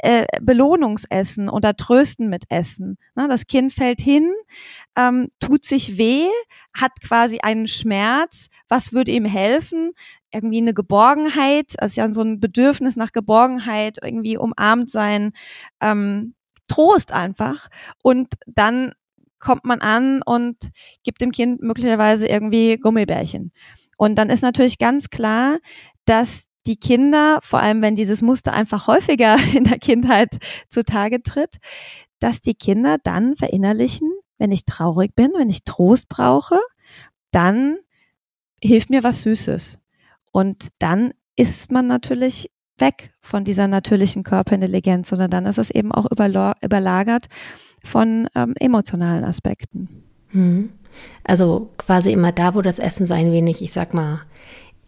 [0.00, 2.98] äh, Belohnungsessen oder Trösten mit Essen.
[3.14, 4.32] Ne, das Kind fällt hin,
[4.98, 6.26] ähm, tut sich weh,
[6.74, 8.48] hat quasi einen Schmerz.
[8.68, 9.92] Was würde ihm helfen?
[10.32, 15.30] Irgendwie eine Geborgenheit, also ja so ein Bedürfnis nach Geborgenheit, irgendwie umarmt sein,
[15.80, 16.34] ähm,
[16.66, 17.68] Trost einfach.
[18.02, 18.94] Und dann
[19.42, 20.56] kommt man an und
[21.02, 23.52] gibt dem Kind möglicherweise irgendwie Gummibärchen.
[23.98, 25.58] Und dann ist natürlich ganz klar,
[26.06, 31.56] dass die Kinder, vor allem wenn dieses Muster einfach häufiger in der Kindheit zutage tritt,
[32.20, 36.60] dass die Kinder dann verinnerlichen, wenn ich traurig bin, wenn ich Trost brauche,
[37.32, 37.78] dann
[38.62, 39.78] hilft mir was Süßes.
[40.30, 45.92] Und dann ist man natürlich weg von dieser natürlichen Körperintelligenz, sondern dann ist es eben
[45.92, 47.26] auch überlagert
[47.84, 49.88] von ähm, emotionalen Aspekten.
[50.28, 50.70] Hm.
[51.24, 54.22] Also quasi immer da, wo das Essen so ein wenig, ich sag mal,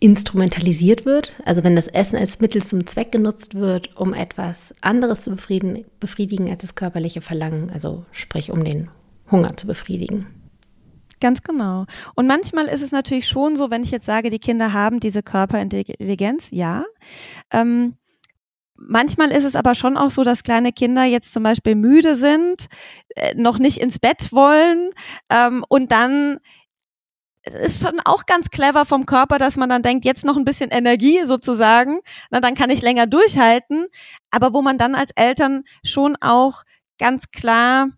[0.00, 1.36] instrumentalisiert wird.
[1.44, 5.84] Also wenn das Essen als Mittel zum Zweck genutzt wird, um etwas anderes zu befriedigen,
[5.98, 8.90] befriedigen als das körperliche Verlangen, also sprich um den
[9.30, 10.26] Hunger zu befriedigen.
[11.20, 11.86] Ganz genau.
[12.16, 15.22] Und manchmal ist es natürlich schon so, wenn ich jetzt sage, die Kinder haben diese
[15.22, 16.84] Körperintelligenz, ja.
[17.50, 17.92] Ähm,
[18.76, 22.66] Manchmal ist es aber schon auch so, dass kleine Kinder jetzt zum Beispiel müde sind,
[23.14, 24.90] äh, noch nicht ins Bett wollen
[25.30, 26.40] ähm, und dann
[27.44, 30.70] ist schon auch ganz clever vom Körper, dass man dann denkt, jetzt noch ein bisschen
[30.70, 33.86] Energie sozusagen, na, dann kann ich länger durchhalten.
[34.30, 36.62] Aber wo man dann als Eltern schon auch
[36.98, 37.88] ganz klar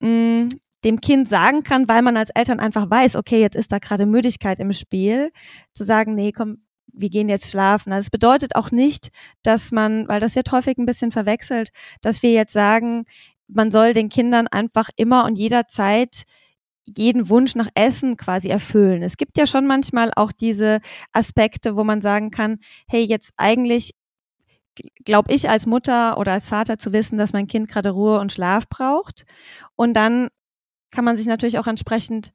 [0.00, 0.48] mh, mm,
[0.84, 4.06] dem Kind sagen kann, weil man als Eltern einfach weiß, okay, jetzt ist da gerade
[4.06, 5.32] Müdigkeit im Spiel,
[5.72, 6.62] zu sagen, nee, komm,
[6.98, 7.92] wir gehen jetzt schlafen.
[7.92, 9.10] Also es bedeutet auch nicht,
[9.42, 11.70] dass man, weil das wird häufig ein bisschen verwechselt,
[12.02, 13.04] dass wir jetzt sagen,
[13.46, 16.24] man soll den Kindern einfach immer und jederzeit
[16.84, 19.02] jeden Wunsch nach Essen quasi erfüllen.
[19.02, 20.80] Es gibt ja schon manchmal auch diese
[21.12, 22.58] Aspekte, wo man sagen kann,
[22.88, 23.94] hey, jetzt eigentlich
[25.04, 28.32] glaube ich als Mutter oder als Vater zu wissen, dass mein Kind gerade Ruhe und
[28.32, 29.24] Schlaf braucht.
[29.76, 30.28] Und dann
[30.90, 32.32] kann man sich natürlich auch entsprechend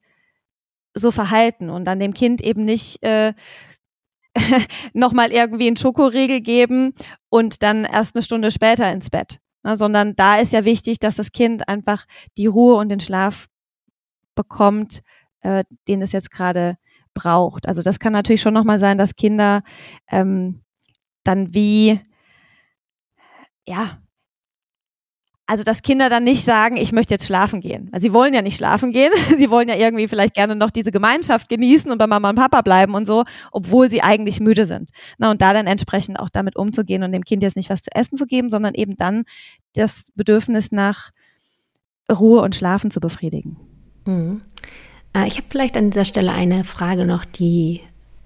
[0.94, 3.34] so verhalten und dann dem Kind eben nicht äh,
[4.92, 6.94] nochmal irgendwie einen Schokoriegel geben
[7.28, 9.38] und dann erst eine Stunde später ins Bett.
[9.62, 12.04] Na, sondern da ist ja wichtig, dass das Kind einfach
[12.36, 13.48] die Ruhe und den Schlaf
[14.34, 15.00] bekommt,
[15.40, 16.76] äh, den es jetzt gerade
[17.14, 17.66] braucht.
[17.66, 19.62] Also das kann natürlich schon nochmal sein, dass Kinder
[20.10, 20.62] ähm,
[21.22, 22.00] dann wie
[23.66, 23.98] ja
[25.46, 27.90] also dass Kinder dann nicht sagen, ich möchte jetzt schlafen gehen.
[27.98, 29.12] Sie wollen ja nicht schlafen gehen.
[29.38, 32.62] Sie wollen ja irgendwie vielleicht gerne noch diese Gemeinschaft genießen und bei Mama und Papa
[32.62, 34.90] bleiben und so, obwohl sie eigentlich müde sind.
[35.18, 37.90] Na, und da dann entsprechend auch damit umzugehen und dem Kind jetzt nicht was zu
[37.94, 39.24] essen zu geben, sondern eben dann
[39.74, 41.10] das Bedürfnis nach
[42.10, 43.56] Ruhe und Schlafen zu befriedigen.
[44.06, 44.40] Mhm.
[45.14, 47.80] Äh, ich habe vielleicht an dieser Stelle eine Frage noch, die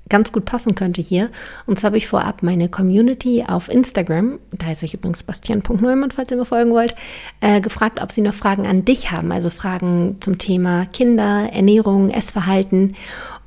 [0.09, 1.31] ganz gut passen könnte hier.
[1.67, 6.31] Und zwar habe ich vorab meine Community auf Instagram, da heiße ich übrigens Bastian.neumann, falls
[6.31, 6.95] ihr mir folgen wollt,
[7.41, 12.11] äh, gefragt, ob sie noch Fragen an dich haben, also Fragen zum Thema Kinder, Ernährung,
[12.11, 12.95] Essverhalten.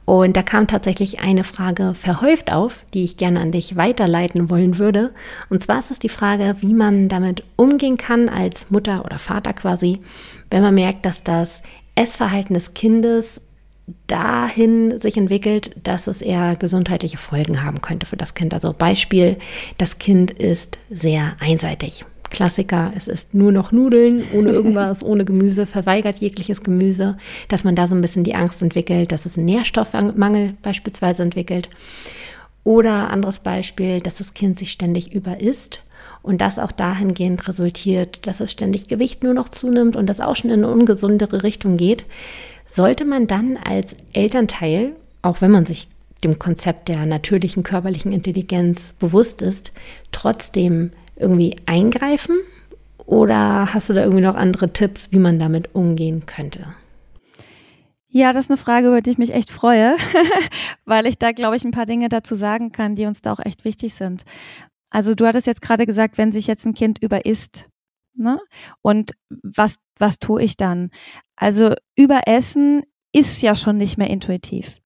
[0.05, 4.77] Und da kam tatsächlich eine Frage verhäuft auf, die ich gerne an dich weiterleiten wollen
[4.77, 5.11] würde.
[5.49, 9.53] Und zwar ist es die Frage, wie man damit umgehen kann als Mutter oder Vater
[9.53, 10.01] quasi,
[10.49, 11.61] wenn man merkt, dass das
[11.95, 13.41] Essverhalten des Kindes
[14.07, 18.53] dahin sich entwickelt, dass es eher gesundheitliche Folgen haben könnte für das Kind.
[18.53, 19.37] Also Beispiel,
[19.77, 22.05] das Kind ist sehr einseitig.
[22.29, 27.17] Klassiker, es ist nur noch Nudeln, ohne irgendwas, ohne Gemüse, verweigert jegliches Gemüse,
[27.49, 31.69] dass man da so ein bisschen die Angst entwickelt, dass es einen Nährstoffmangel beispielsweise entwickelt.
[32.63, 35.83] Oder anderes Beispiel, dass das Kind sich ständig überisst
[36.21, 40.35] und das auch dahingehend resultiert, dass es ständig Gewicht nur noch zunimmt und das auch
[40.35, 42.05] schon in eine ungesundere Richtung geht
[42.71, 45.89] sollte man dann als Elternteil, auch wenn man sich
[46.23, 49.73] dem Konzept der natürlichen körperlichen Intelligenz bewusst ist,
[50.11, 52.37] trotzdem irgendwie eingreifen?
[53.05, 56.67] Oder hast du da irgendwie noch andere Tipps, wie man damit umgehen könnte?
[58.09, 59.95] Ja, das ist eine Frage, über die ich mich echt freue,
[60.85, 63.39] weil ich da, glaube ich, ein paar Dinge dazu sagen kann, die uns da auch
[63.43, 64.23] echt wichtig sind.
[64.89, 67.69] Also du hattest jetzt gerade gesagt, wenn sich jetzt ein Kind überisst,
[68.21, 68.39] Ne?
[68.81, 70.91] Und was, was tue ich dann?
[71.35, 74.77] Also Überessen ist ja schon nicht mehr intuitiv.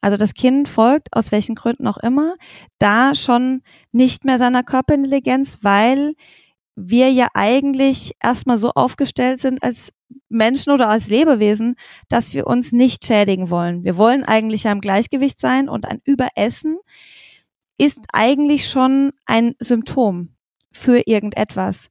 [0.00, 2.34] Also das Kind folgt, aus welchen Gründen auch immer,
[2.78, 6.14] da schon nicht mehr seiner Körperintelligenz, weil
[6.74, 9.92] wir ja eigentlich erstmal so aufgestellt sind als
[10.28, 11.76] Menschen oder als Lebewesen,
[12.08, 13.84] dass wir uns nicht schädigen wollen.
[13.84, 16.78] Wir wollen eigentlich ja im Gleichgewicht sein und ein Überessen
[17.76, 20.34] ist eigentlich schon ein Symptom
[20.72, 21.90] für irgendetwas.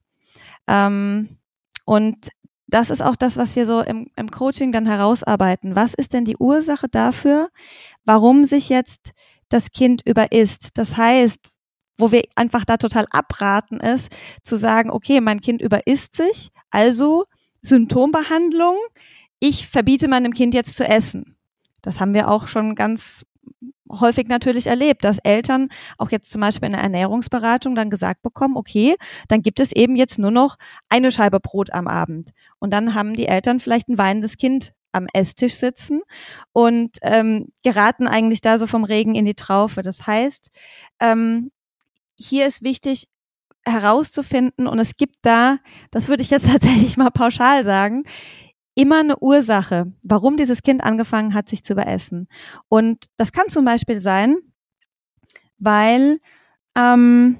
[0.66, 1.38] Ähm,
[1.84, 2.28] und
[2.66, 5.74] das ist auch das, was wir so im, im Coaching dann herausarbeiten.
[5.74, 7.50] Was ist denn die Ursache dafür,
[8.04, 9.10] warum sich jetzt
[9.48, 10.78] das Kind überisst?
[10.78, 11.40] Das heißt,
[11.98, 14.08] wo wir einfach da total abraten ist,
[14.42, 17.24] zu sagen, okay, mein Kind überisst sich, also
[17.62, 18.76] Symptombehandlung,
[19.38, 21.36] ich verbiete meinem Kind jetzt zu essen.
[21.82, 23.24] Das haben wir auch schon ganz
[23.98, 28.56] häufig natürlich erlebt, dass Eltern auch jetzt zum Beispiel in der Ernährungsberatung dann gesagt bekommen,
[28.56, 28.96] okay,
[29.28, 30.56] dann gibt es eben jetzt nur noch
[30.88, 32.30] eine Scheibe Brot am Abend.
[32.58, 36.02] Und dann haben die Eltern vielleicht ein weinendes Kind am Esstisch sitzen
[36.52, 39.82] und ähm, geraten eigentlich da so vom Regen in die Traufe.
[39.82, 40.50] Das heißt,
[41.00, 41.50] ähm,
[42.16, 43.08] hier ist wichtig
[43.64, 45.58] herauszufinden und es gibt da,
[45.90, 48.04] das würde ich jetzt tatsächlich mal pauschal sagen,
[48.74, 52.28] immer eine Ursache, warum dieses Kind angefangen hat, sich zu überessen.
[52.68, 54.36] Und das kann zum Beispiel sein,
[55.58, 56.20] weil
[56.76, 57.36] ähm,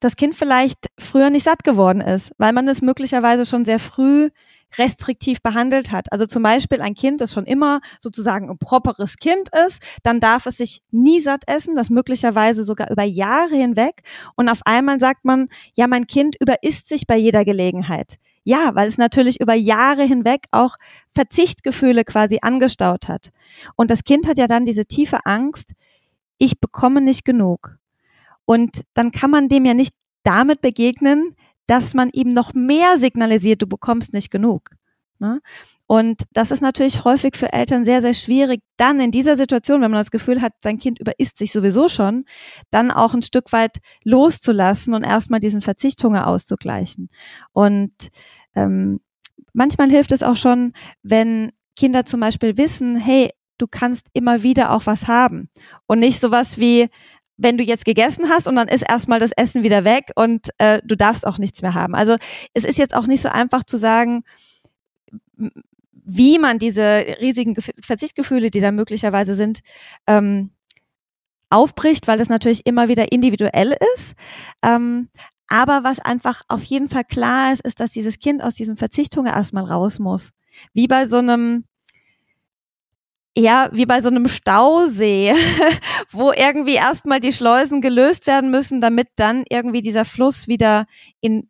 [0.00, 4.30] das Kind vielleicht früher nicht satt geworden ist, weil man es möglicherweise schon sehr früh
[4.76, 6.12] restriktiv behandelt hat.
[6.12, 10.46] Also zum Beispiel ein Kind, das schon immer sozusagen ein properes Kind ist, dann darf
[10.46, 14.02] es sich nie satt essen, das möglicherweise sogar über Jahre hinweg.
[14.36, 18.18] Und auf einmal sagt man, ja, mein Kind überisst sich bei jeder Gelegenheit.
[18.48, 20.76] Ja, weil es natürlich über Jahre hinweg auch
[21.10, 23.30] Verzichtgefühle quasi angestaut hat.
[23.76, 25.74] Und das Kind hat ja dann diese tiefe Angst,
[26.38, 27.76] ich bekomme nicht genug.
[28.46, 33.60] Und dann kann man dem ja nicht damit begegnen, dass man ihm noch mehr signalisiert,
[33.60, 34.70] du bekommst nicht genug.
[35.18, 35.42] Ne?
[35.86, 39.90] Und das ist natürlich häufig für Eltern sehr, sehr schwierig, dann in dieser Situation, wenn
[39.90, 42.26] man das Gefühl hat, sein Kind überisst sich sowieso schon,
[42.70, 47.08] dann auch ein Stück weit loszulassen und erstmal diesen Verzichthunger auszugleichen.
[47.52, 48.10] Und
[48.58, 49.00] ähm,
[49.52, 54.72] manchmal hilft es auch schon, wenn Kinder zum Beispiel wissen, hey, du kannst immer wieder
[54.72, 55.48] auch was haben.
[55.86, 56.88] Und nicht sowas wie,
[57.36, 60.80] wenn du jetzt gegessen hast und dann ist erstmal das Essen wieder weg und äh,
[60.84, 61.94] du darfst auch nichts mehr haben.
[61.94, 62.16] Also
[62.54, 64.24] es ist jetzt auch nicht so einfach zu sagen,
[65.92, 69.60] wie man diese riesigen Verzichtgefühle, die da möglicherweise sind,
[70.06, 70.50] ähm,
[71.50, 74.14] aufbricht, weil das natürlich immer wieder individuell ist.
[74.62, 75.08] Ähm,
[75.48, 79.34] aber was einfach auf jeden Fall klar ist, ist, dass dieses Kind aus diesem Verzichthunger
[79.34, 80.30] erstmal raus muss.
[80.72, 81.64] Wie bei so einem
[83.36, 85.32] ja, wie bei so einem Stausee,
[86.10, 90.86] wo irgendwie erstmal die Schleusen gelöst werden müssen, damit dann irgendwie dieser Fluss wieder
[91.20, 91.48] in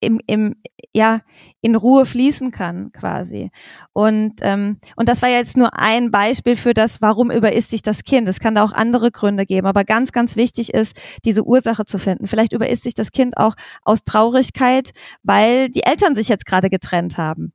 [0.00, 0.56] im, im,
[0.92, 1.20] ja,
[1.60, 3.50] in Ruhe fließen kann, quasi.
[3.92, 8.04] Und, ähm, und das war jetzt nur ein Beispiel für das, warum überisst sich das
[8.04, 8.28] Kind.
[8.28, 9.66] Es kann da auch andere Gründe geben.
[9.66, 12.26] Aber ganz, ganz wichtig ist, diese Ursache zu finden.
[12.26, 14.90] Vielleicht überisst sich das Kind auch aus Traurigkeit,
[15.22, 17.52] weil die Eltern sich jetzt gerade getrennt haben.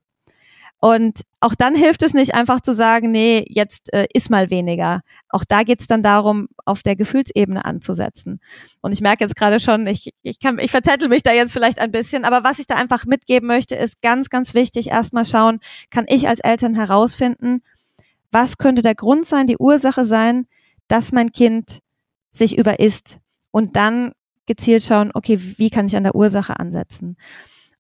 [0.84, 5.02] Und auch dann hilft es nicht einfach zu sagen, nee, jetzt äh, ist mal weniger.
[5.30, 8.42] Auch da geht es dann darum, auf der Gefühlsebene anzusetzen.
[8.82, 11.78] Und ich merke jetzt gerade schon, ich, ich kann, ich verzettel mich da jetzt vielleicht
[11.78, 15.60] ein bisschen, aber was ich da einfach mitgeben möchte, ist ganz, ganz wichtig, erstmal schauen,
[15.92, 17.62] kann ich als Eltern herausfinden,
[18.32, 20.48] was könnte der Grund sein, die Ursache sein,
[20.88, 21.82] dass mein Kind
[22.32, 23.20] sich überisst.
[23.52, 24.14] Und dann
[24.48, 27.18] gezielt schauen, okay, wie kann ich an der Ursache ansetzen?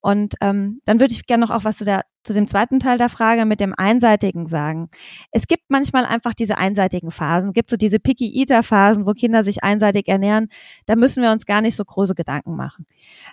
[0.02, 2.98] Und ähm, dann würde ich gerne noch auch was zu, der, zu dem zweiten Teil
[2.98, 4.90] der Frage mit dem Einseitigen sagen.
[5.32, 9.64] Es gibt manchmal einfach diese einseitigen Phasen, es gibt so diese Picky-Eater-Phasen, wo Kinder sich
[9.64, 10.50] einseitig ernähren.
[10.86, 12.86] Da müssen wir uns gar nicht so große Gedanken machen.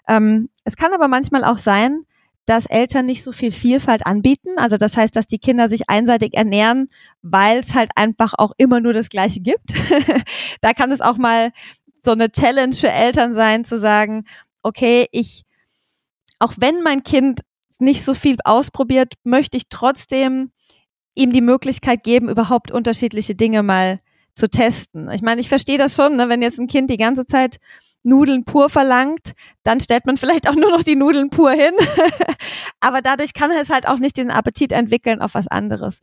[0.08, 2.04] Ähm, es kann aber manchmal auch sein,
[2.46, 4.56] dass Eltern nicht so viel Vielfalt anbieten.
[4.56, 6.88] Also das heißt, dass die Kinder sich einseitig ernähren,
[7.20, 9.74] weil es halt einfach auch immer nur das Gleiche gibt.
[10.62, 11.52] da kann es auch mal
[12.02, 14.24] so eine Challenge für Eltern sein, zu sagen,
[14.62, 15.44] okay, ich
[16.38, 17.40] auch wenn mein Kind
[17.80, 20.50] nicht so viel ausprobiert, möchte ich trotzdem
[21.14, 24.00] ihm die Möglichkeit geben, überhaupt unterschiedliche Dinge mal
[24.34, 25.10] zu testen.
[25.10, 26.28] Ich meine, ich verstehe das schon, ne?
[26.28, 27.58] wenn jetzt ein Kind die ganze Zeit
[28.04, 29.32] Nudeln pur verlangt,
[29.64, 31.74] dann stellt man vielleicht auch nur noch die Nudeln pur hin.
[32.80, 36.00] Aber dadurch kann es halt auch nicht diesen Appetit entwickeln auf was anderes.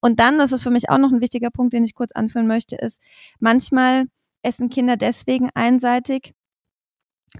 [0.00, 2.46] Und dann, das ist für mich auch noch ein wichtiger Punkt, den ich kurz anführen
[2.46, 3.00] möchte, ist,
[3.38, 4.06] manchmal
[4.42, 6.34] essen Kinder deswegen einseitig,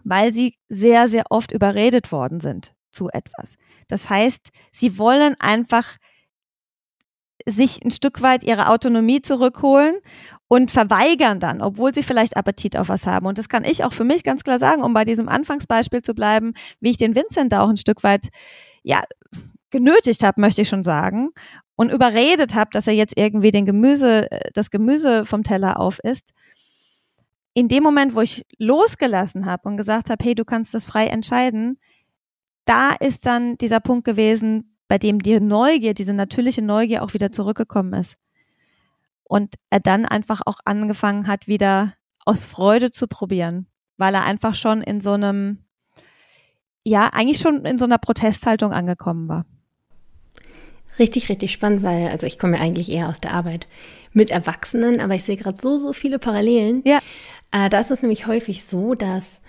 [0.02, 3.56] weil sie sehr, sehr oft überredet worden sind zu etwas.
[3.88, 5.96] Das heißt, sie wollen einfach
[7.46, 9.96] sich ein Stück weit ihre Autonomie zurückholen
[10.48, 13.26] und verweigern dann, obwohl sie vielleicht Appetit auf was haben.
[13.26, 16.14] Und das kann ich auch für mich ganz klar sagen, um bei diesem Anfangsbeispiel zu
[16.14, 18.28] bleiben, wie ich den Vincent da auch ein Stück weit,
[18.82, 19.02] ja,
[19.70, 21.30] genötigt habe, möchte ich schon sagen,
[21.76, 25.98] und überredet habe, dass er jetzt irgendwie den Gemüse, äh, das Gemüse vom Teller auf
[25.98, 26.32] isst.
[27.54, 31.06] In dem Moment, wo ich losgelassen habe und gesagt habe, hey, du kannst das frei
[31.06, 31.78] entscheiden,
[32.64, 37.32] da ist dann dieser Punkt gewesen, bei dem die Neugier, diese natürliche Neugier auch wieder
[37.32, 38.16] zurückgekommen ist.
[39.24, 41.94] Und er dann einfach auch angefangen hat, wieder
[42.24, 45.64] aus Freude zu probieren, weil er einfach schon in so einem,
[46.84, 49.46] ja, eigentlich schon in so einer Protesthaltung angekommen war.
[50.98, 53.66] Richtig, richtig spannend, weil, also ich komme ja eigentlich eher aus der Arbeit
[54.12, 56.82] mit Erwachsenen, aber ich sehe gerade so, so viele Parallelen.
[56.84, 57.00] Ja.
[57.50, 59.40] Äh, da ist es nämlich häufig so, dass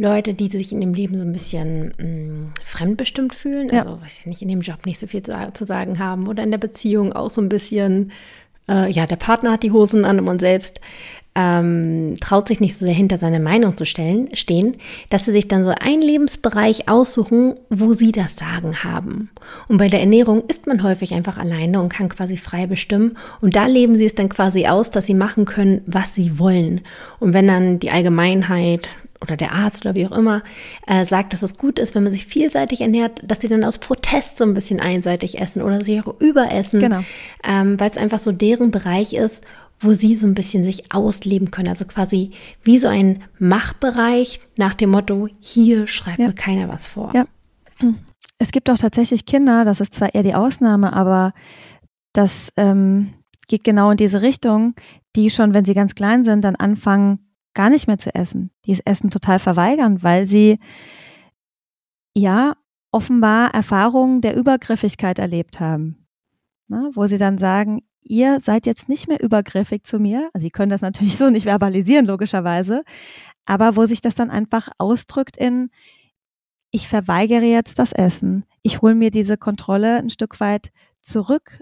[0.00, 3.80] Leute, die sich in dem Leben so ein bisschen mh, mm, fremdbestimmt fühlen, ja.
[3.80, 6.44] also weiß ich nicht, in dem Job nicht so viel zu, zu, sagen haben oder
[6.44, 8.12] in der Beziehung auch so ein bisschen,
[8.68, 10.80] äh, ja, der Partner hat die Hosen an und man selbst
[11.34, 14.76] ähm, traut sich nicht so sehr hinter seine Meinung zu stellen, stehen,
[15.10, 19.30] dass sie sich dann so einen Lebensbereich aussuchen, wo sie das Sagen haben.
[19.66, 23.16] Und bei der Ernährung ist man häufig einfach alleine und kann quasi frei bestimmen.
[23.40, 26.80] Und da leben sie es dann quasi aus, dass sie machen können, was sie wollen.
[27.20, 28.88] Und wenn dann die Allgemeinheit
[29.20, 30.42] oder der Arzt oder wie auch immer
[30.86, 33.78] äh, sagt, dass es gut ist, wenn man sich vielseitig ernährt, dass sie dann aus
[33.78, 37.00] Protest so ein bisschen einseitig essen oder sich auch überessen, genau.
[37.44, 39.44] ähm, weil es einfach so deren Bereich ist
[39.80, 41.68] wo sie so ein bisschen sich ausleben können.
[41.68, 46.28] Also quasi wie so ein Machbereich nach dem Motto, hier schreibt ja.
[46.28, 47.12] mir keiner was vor.
[47.14, 47.26] Ja.
[48.38, 51.32] Es gibt auch tatsächlich Kinder, das ist zwar eher die Ausnahme, aber
[52.12, 53.14] das ähm,
[53.46, 54.74] geht genau in diese Richtung,
[55.16, 57.20] die schon, wenn sie ganz klein sind, dann anfangen,
[57.58, 58.52] gar nicht mehr zu essen.
[58.64, 60.60] Die das Essen total verweigern, weil sie
[62.14, 62.54] ja
[62.92, 66.06] offenbar Erfahrungen der Übergriffigkeit erlebt haben.
[66.68, 70.30] Na, wo sie dann sagen, ihr seid jetzt nicht mehr übergriffig zu mir.
[70.32, 72.84] Also Sie können das natürlich so nicht verbalisieren, logischerweise.
[73.44, 75.70] Aber wo sich das dann einfach ausdrückt in,
[76.70, 78.44] ich verweigere jetzt das Essen.
[78.62, 80.70] Ich hole mir diese Kontrolle ein Stück weit
[81.02, 81.60] zurück,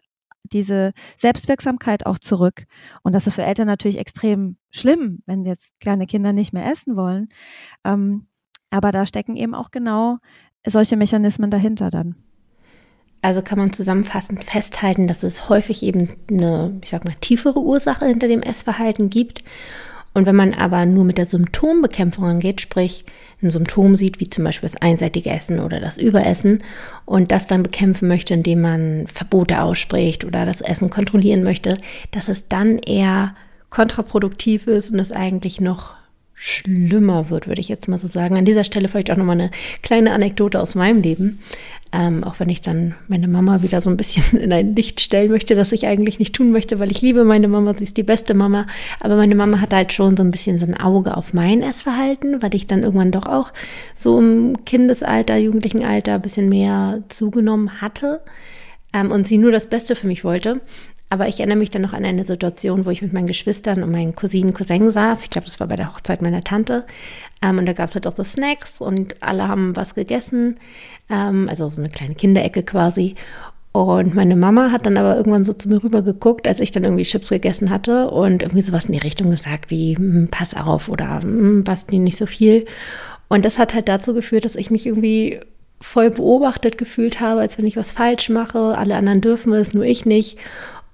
[0.52, 2.66] diese Selbstwirksamkeit auch zurück.
[3.02, 6.96] Und das ist für Eltern natürlich extrem schlimm, wenn jetzt kleine Kinder nicht mehr essen
[6.96, 7.28] wollen.
[7.84, 8.26] Ähm,
[8.70, 10.18] aber da stecken eben auch genau
[10.66, 12.16] solche Mechanismen dahinter dann.
[13.22, 18.06] Also kann man zusammenfassend festhalten, dass es häufig eben eine, ich sag mal, tiefere Ursache
[18.06, 19.42] hinter dem Essverhalten gibt.
[20.16, 23.04] Und wenn man aber nur mit der Symptombekämpfung angeht, sprich
[23.42, 26.62] ein Symptom sieht, wie zum Beispiel das einseitige Essen oder das Überessen,
[27.04, 31.76] und das dann bekämpfen möchte, indem man Verbote ausspricht oder das Essen kontrollieren möchte,
[32.12, 33.36] dass es dann eher
[33.68, 35.92] kontraproduktiv ist und es eigentlich noch
[36.38, 38.36] schlimmer wird, würde ich jetzt mal so sagen.
[38.36, 39.50] An dieser Stelle vielleicht auch nochmal eine
[39.82, 41.40] kleine Anekdote aus meinem Leben.
[41.92, 45.30] Ähm, auch wenn ich dann meine Mama wieder so ein bisschen in ein Licht stellen
[45.30, 48.02] möchte, das ich eigentlich nicht tun möchte, weil ich liebe meine Mama, sie ist die
[48.02, 48.66] beste Mama.
[49.00, 52.42] Aber meine Mama hat halt schon so ein bisschen so ein Auge auf mein Essverhalten,
[52.42, 53.52] weil ich dann irgendwann doch auch
[53.94, 58.20] so im Kindesalter, jugendlichen Alter ein bisschen mehr zugenommen hatte
[58.92, 60.60] ähm, und sie nur das Beste für mich wollte.
[61.08, 63.92] Aber ich erinnere mich dann noch an eine Situation, wo ich mit meinen Geschwistern und
[63.92, 65.22] meinen Cousinen, Cousin saß.
[65.22, 66.84] Ich glaube, das war bei der Hochzeit meiner Tante.
[67.42, 70.56] Ähm, und da gab es halt auch so Snacks und alle haben was gegessen.
[71.08, 73.14] Ähm, also so eine kleine Kinderecke quasi.
[73.70, 76.82] Und meine Mama hat dann aber irgendwann so zu mir rüber geguckt, als ich dann
[76.82, 80.88] irgendwie Chips gegessen hatte und irgendwie sowas in die Richtung gesagt wie, hm, pass auf
[80.88, 82.64] oder hm, Basti nicht so viel.
[83.28, 85.40] Und das hat halt dazu geführt, dass ich mich irgendwie
[85.80, 88.78] voll beobachtet gefühlt habe, als wenn ich was falsch mache.
[88.78, 90.38] Alle anderen dürfen es, nur ich nicht.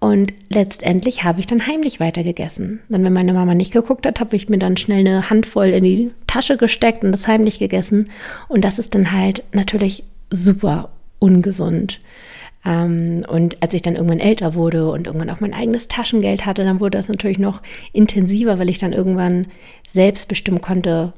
[0.03, 2.81] Und letztendlich habe ich dann heimlich weitergegessen.
[2.89, 5.85] Dann, wenn meine Mama nicht geguckt hat, habe ich mir dann schnell eine Handvoll in
[5.85, 8.11] die Tasche gesteckt und das heimlich gegessen.
[8.49, 10.89] Und das ist dann halt natürlich super
[11.21, 12.01] ungesund.
[12.65, 16.65] Ähm, und als ich dann irgendwann älter wurde und irgendwann auch mein eigenes Taschengeld hatte,
[16.65, 19.47] dann wurde das natürlich noch intensiver, weil ich dann irgendwann
[19.89, 21.13] selbst bestimmen konnte,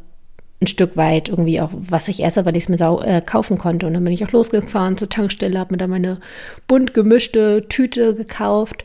[0.60, 3.58] ein Stück weit irgendwie auch, was ich esse, weil ich es mir sau, äh, kaufen
[3.58, 3.86] konnte.
[3.86, 6.20] Und dann bin ich auch losgefahren zur Tankstelle, habe mir da meine
[6.66, 8.84] bunt gemischte Tüte gekauft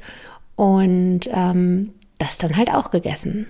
[0.55, 3.47] und ähm, das dann halt auch gegessen.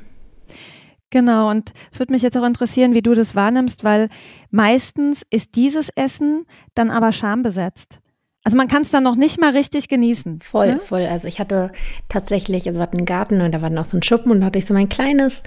[1.12, 4.10] Genau, und es würde mich jetzt auch interessieren, wie du das wahrnimmst, weil
[4.52, 6.46] meistens ist dieses Essen
[6.76, 8.00] dann aber schambesetzt.
[8.50, 10.40] Also man kann es dann noch nicht mal richtig genießen.
[10.40, 10.80] Voll, ne?
[10.80, 11.06] voll.
[11.06, 11.72] Also ich hatte
[12.08, 14.48] tatsächlich, also wir hatten einen Garten und da war noch so ein Schuppen und da
[14.48, 15.44] hatte ich so mein kleines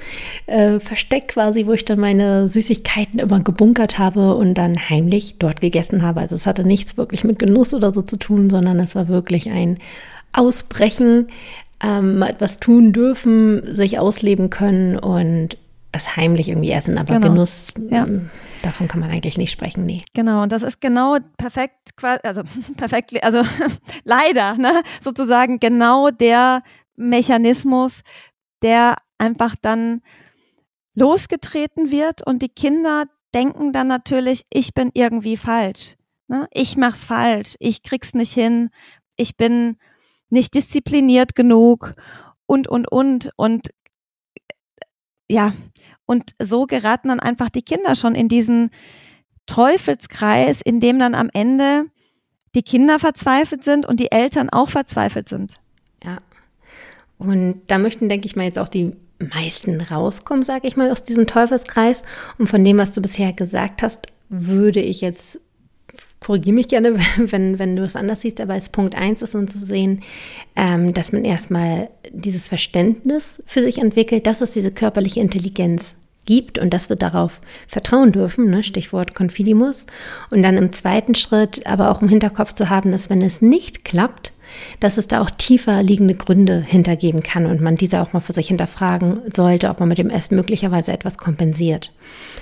[0.46, 5.60] äh, Versteck quasi, wo ich dann meine Süßigkeiten immer gebunkert habe und dann heimlich dort
[5.60, 6.20] gegessen habe.
[6.20, 9.50] Also es hatte nichts wirklich mit Genuss oder so zu tun, sondern es war wirklich
[9.50, 9.78] ein
[10.32, 11.26] Ausbrechen,
[11.82, 15.58] ähm, mal etwas tun dürfen, sich ausleben können und
[15.90, 17.30] das heimlich irgendwie essen, aber genau.
[17.30, 18.06] Genuss, ja.
[18.62, 20.04] Davon kann man eigentlich nicht sprechen, nee.
[20.14, 21.90] Genau, und das ist genau perfekt,
[22.22, 22.42] also
[22.76, 23.42] perfekt, also
[24.04, 26.62] leider, ne, sozusagen genau der
[26.96, 28.02] Mechanismus,
[28.62, 30.02] der einfach dann
[30.94, 33.04] losgetreten wird und die Kinder
[33.34, 35.96] denken dann natürlich, ich bin irgendwie falsch.
[36.28, 36.48] Ne?
[36.52, 38.70] Ich mach's falsch, ich krieg's nicht hin,
[39.16, 39.76] ich bin
[40.28, 41.94] nicht diszipliniert genug
[42.46, 43.30] und, und, und.
[43.36, 43.70] Und
[45.28, 45.52] ja,
[46.12, 48.70] und so geraten dann einfach die Kinder schon in diesen
[49.46, 51.86] Teufelskreis, in dem dann am Ende
[52.54, 55.58] die Kinder verzweifelt sind und die Eltern auch verzweifelt sind.
[56.04, 56.18] Ja.
[57.18, 61.02] Und da möchten, denke ich mal, jetzt auch die meisten rauskommen, sage ich mal, aus
[61.02, 62.02] diesem Teufelskreis.
[62.38, 65.40] Und von dem, was du bisher gesagt hast, würde ich jetzt,
[66.20, 69.48] korrigiere mich gerne, wenn, wenn du es anders siehst, aber als Punkt eins ist, um
[69.48, 70.02] zu sehen,
[70.56, 75.94] ähm, dass man erstmal dieses Verständnis für sich entwickelt, dass es diese körperliche Intelligenz
[76.24, 78.62] gibt und dass wir darauf vertrauen dürfen, ne?
[78.62, 79.86] Stichwort Confidimus.
[80.30, 83.84] Und dann im zweiten Schritt aber auch im Hinterkopf zu haben, dass wenn es nicht
[83.84, 84.32] klappt,
[84.80, 88.32] dass es da auch tiefer liegende Gründe hintergeben kann und man diese auch mal für
[88.32, 91.92] sich hinterfragen sollte, ob man mit dem Essen möglicherweise etwas kompensiert.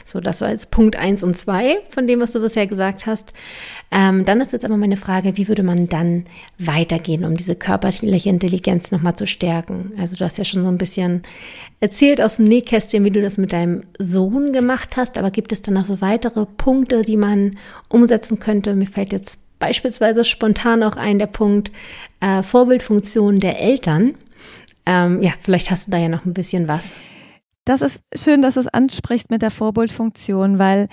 [0.05, 3.33] So, das war jetzt Punkt eins und zwei von dem, was du bisher gesagt hast.
[3.91, 6.25] Ähm, dann ist jetzt aber meine Frage, wie würde man dann
[6.59, 9.93] weitergehen, um diese körperliche Intelligenz nochmal zu stärken?
[9.99, 11.23] Also du hast ja schon so ein bisschen
[11.81, 15.63] erzählt aus dem Nähkästchen, wie du das mit deinem Sohn gemacht hast, aber gibt es
[15.63, 17.57] dann noch so weitere Punkte, die man
[17.89, 18.75] umsetzen könnte?
[18.75, 21.71] Mir fällt jetzt beispielsweise spontan auch ein der Punkt
[22.19, 24.15] äh, Vorbildfunktion der Eltern.
[24.87, 26.97] Ähm, ja, vielleicht hast du da ja noch ein bisschen was.
[27.65, 30.89] Das ist schön, dass du es ansprichst mit der Vorbildfunktion, weil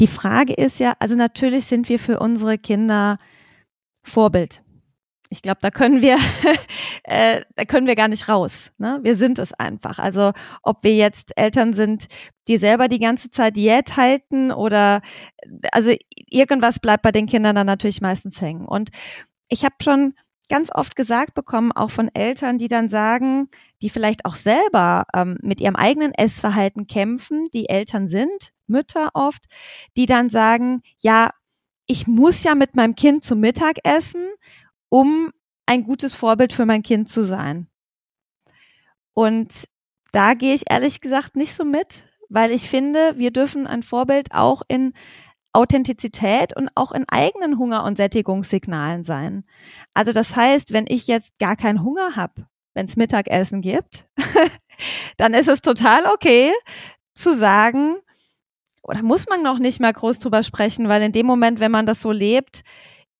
[0.00, 3.16] die Frage ist ja, also natürlich sind wir für unsere Kinder
[4.02, 4.62] Vorbild.
[5.30, 6.16] Ich glaube, da können wir,
[7.04, 8.72] äh, da können wir gar nicht raus.
[8.78, 9.00] Ne?
[9.02, 9.98] Wir sind es einfach.
[9.98, 12.06] Also ob wir jetzt Eltern sind,
[12.48, 15.02] die selber die ganze Zeit Diät halten oder
[15.72, 18.66] also irgendwas bleibt bei den Kindern dann natürlich meistens hängen.
[18.66, 18.90] Und
[19.48, 20.14] ich habe schon
[20.48, 23.48] ganz oft gesagt bekommen, auch von Eltern, die dann sagen,
[23.82, 29.44] die vielleicht auch selber ähm, mit ihrem eigenen Essverhalten kämpfen, die Eltern sind, Mütter oft,
[29.96, 31.30] die dann sagen, ja,
[31.86, 34.26] ich muss ja mit meinem Kind zum Mittag essen
[34.88, 35.32] um
[35.66, 37.68] ein gutes Vorbild für mein Kind zu sein.
[39.14, 39.68] Und
[40.12, 44.32] da gehe ich ehrlich gesagt nicht so mit, weil ich finde, wir dürfen ein Vorbild
[44.32, 44.94] auch in
[45.52, 49.44] Authentizität und auch in eigenen Hunger- und Sättigungssignalen sein.
[49.94, 54.06] Also das heißt, wenn ich jetzt gar keinen Hunger habe, wenn es Mittagessen gibt,
[55.16, 56.52] dann ist es total okay
[57.14, 57.96] zu sagen,
[58.82, 61.86] oder muss man noch nicht mal groß drüber sprechen, weil in dem Moment, wenn man
[61.86, 62.62] das so lebt,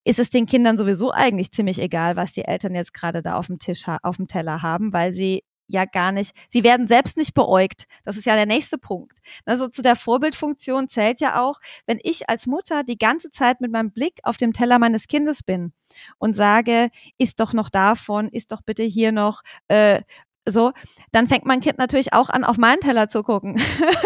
[0.09, 3.48] ist es den Kindern sowieso eigentlich ziemlich egal, was die Eltern jetzt gerade da auf
[3.48, 7.34] dem Tisch, auf dem Teller haben, weil sie ja gar nicht, sie werden selbst nicht
[7.34, 7.84] beäugt.
[8.04, 9.18] Das ist ja der nächste Punkt.
[9.44, 13.70] Also zu der Vorbildfunktion zählt ja auch, wenn ich als Mutter die ganze Zeit mit
[13.70, 15.74] meinem Blick auf dem Teller meines Kindes bin
[16.16, 16.88] und sage,
[17.18, 20.00] isst doch noch davon, isst doch bitte hier noch, äh,
[20.51, 20.72] so,
[21.12, 23.61] dann fängt mein Kind natürlich auch an, auf meinen Teller zu gucken.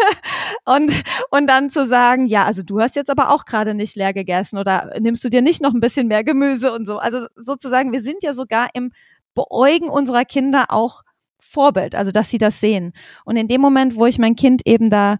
[0.65, 0.91] und,
[1.31, 4.57] und dann zu sagen, ja, also du hast jetzt aber auch gerade nicht leer gegessen
[4.57, 6.97] oder nimmst du dir nicht noch ein bisschen mehr Gemüse und so.
[6.97, 8.91] Also sozusagen, wir sind ja sogar im
[9.33, 11.01] Beäugen unserer Kinder auch
[11.39, 12.93] Vorbild, also dass sie das sehen.
[13.25, 15.17] Und in dem Moment, wo ich mein Kind eben da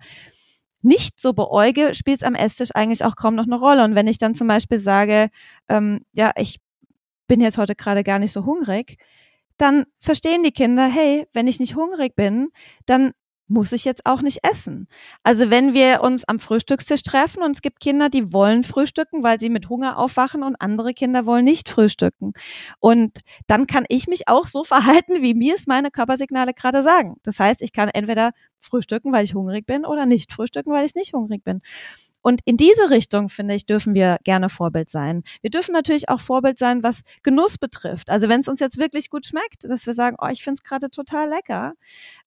[0.81, 3.83] nicht so beäuge, spielt es am Esstisch eigentlich auch kaum noch eine Rolle.
[3.83, 5.29] Und wenn ich dann zum Beispiel sage,
[5.69, 6.59] ähm, ja, ich
[7.27, 8.97] bin jetzt heute gerade gar nicht so hungrig,
[9.57, 12.49] dann verstehen die Kinder, hey, wenn ich nicht hungrig bin,
[12.85, 13.13] dann
[13.47, 14.87] muss ich jetzt auch nicht essen.
[15.21, 19.39] Also wenn wir uns am Frühstückstisch treffen und es gibt Kinder, die wollen frühstücken, weil
[19.39, 22.33] sie mit Hunger aufwachen und andere Kinder wollen nicht frühstücken.
[22.79, 27.17] Und dann kann ich mich auch so verhalten, wie mir es meine Körpersignale gerade sagen.
[27.23, 30.95] Das heißt, ich kann entweder frühstücken, weil ich hungrig bin oder nicht frühstücken, weil ich
[30.95, 31.61] nicht hungrig bin.
[32.23, 35.23] Und in diese Richtung, finde ich, dürfen wir gerne Vorbild sein.
[35.41, 38.09] Wir dürfen natürlich auch Vorbild sein, was Genuss betrifft.
[38.09, 40.63] Also wenn es uns jetzt wirklich gut schmeckt, dass wir sagen, oh, ich finde es
[40.63, 41.73] gerade total lecker.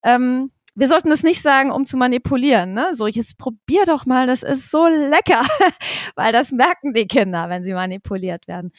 [0.03, 2.75] Ähm, wir sollten das nicht sagen, um zu manipulieren.
[2.75, 2.95] Ne?
[2.95, 5.41] So, jetzt probier doch mal, das ist so lecker,
[6.15, 8.73] weil das merken die Kinder, wenn sie manipuliert werden.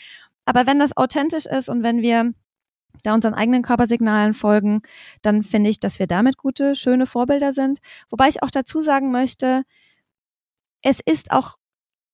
[0.46, 2.32] Aber wenn das authentisch ist und wenn wir
[3.04, 4.82] da unseren eigenen Körpersignalen folgen,
[5.24, 7.80] dann finde ich, dass wir damit gute, schöne Vorbilder sind.
[8.10, 9.64] Wobei ich auch dazu sagen möchte,
[10.82, 11.58] es ist auch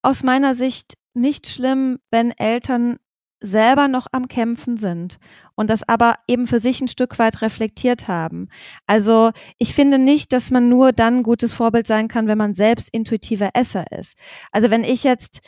[0.01, 2.97] aus meiner Sicht nicht schlimm, wenn Eltern
[3.39, 5.19] selber noch am Kämpfen sind
[5.55, 8.47] und das aber eben für sich ein Stück weit reflektiert haben.
[8.87, 12.53] Also ich finde nicht, dass man nur dann ein gutes Vorbild sein kann, wenn man
[12.53, 14.17] selbst intuitiver Esser ist.
[14.53, 15.41] Also wenn ich jetzt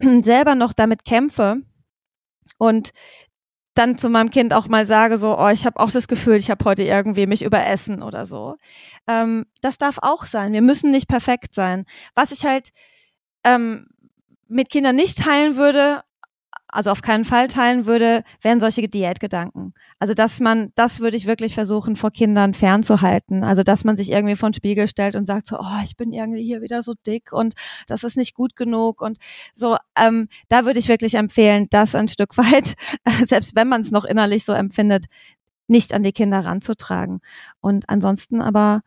[0.22, 1.56] selber noch damit kämpfe
[2.56, 2.92] und
[3.74, 6.50] dann zu meinem Kind auch mal sage, so, oh, ich habe auch das Gefühl, ich
[6.50, 8.56] habe heute irgendwie mich überessen oder so.
[9.08, 10.52] Ähm, das darf auch sein.
[10.52, 11.84] Wir müssen nicht perfekt sein.
[12.14, 12.70] Was ich halt
[13.42, 13.88] ähm,
[14.48, 16.02] mit Kindern nicht teilen würde,
[16.74, 19.74] also auf keinen Fall teilen würde, wären solche Diätgedanken.
[20.00, 23.44] Also dass man, das würde ich wirklich versuchen, vor Kindern fernzuhalten.
[23.44, 26.12] Also dass man sich irgendwie vor den Spiegel stellt und sagt so, oh, ich bin
[26.12, 27.54] irgendwie hier wieder so dick und
[27.86, 29.18] das ist nicht gut genug und
[29.54, 29.76] so.
[29.96, 32.74] Ähm, da würde ich wirklich empfehlen, das ein Stück weit,
[33.24, 35.06] selbst wenn man es noch innerlich so empfindet,
[35.68, 37.20] nicht an die Kinder ranzutragen.
[37.60, 38.82] Und ansonsten aber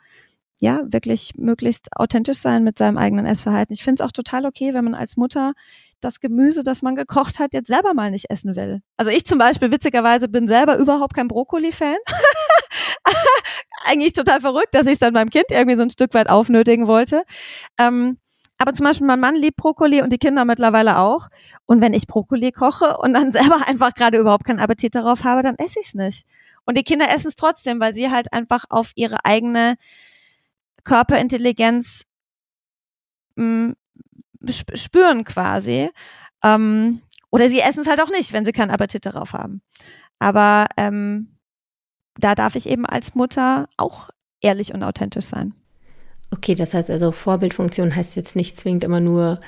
[0.60, 3.74] ja, wirklich möglichst authentisch sein mit seinem eigenen Essverhalten.
[3.74, 5.54] Ich finde es auch total okay, wenn man als Mutter
[6.02, 8.82] das Gemüse, das man gekocht hat, jetzt selber mal nicht essen will.
[8.98, 11.98] Also ich zum Beispiel, witzigerweise, bin selber überhaupt kein Brokkoli-Fan.
[13.86, 16.88] Eigentlich total verrückt, dass ich es dann meinem Kind irgendwie so ein Stück weit aufnötigen
[16.88, 17.24] wollte.
[17.80, 18.18] Ähm,
[18.58, 21.28] aber zum Beispiel mein Mann liebt Brokkoli und die Kinder mittlerweile auch.
[21.66, 25.44] Und wenn ich Brokkoli koche und dann selber einfach gerade überhaupt keinen Appetit darauf habe,
[25.44, 26.26] dann esse ich es nicht.
[26.66, 29.76] Und die Kinder essen es trotzdem, weil sie halt einfach auf ihre eigene
[30.84, 32.04] Körperintelligenz
[33.36, 33.76] mh, mm,
[34.54, 35.90] spüren quasi.
[36.44, 39.62] Ähm, oder sie essen es halt auch nicht, wenn sie keinen Appetit darauf haben.
[40.20, 41.38] Aber ähm,
[42.18, 44.10] da darf ich eben als Mutter auch
[44.42, 45.54] ehrlich und authentisch sein.
[46.32, 49.40] Okay, das heißt also, Vorbildfunktion heißt jetzt nicht zwingend immer nur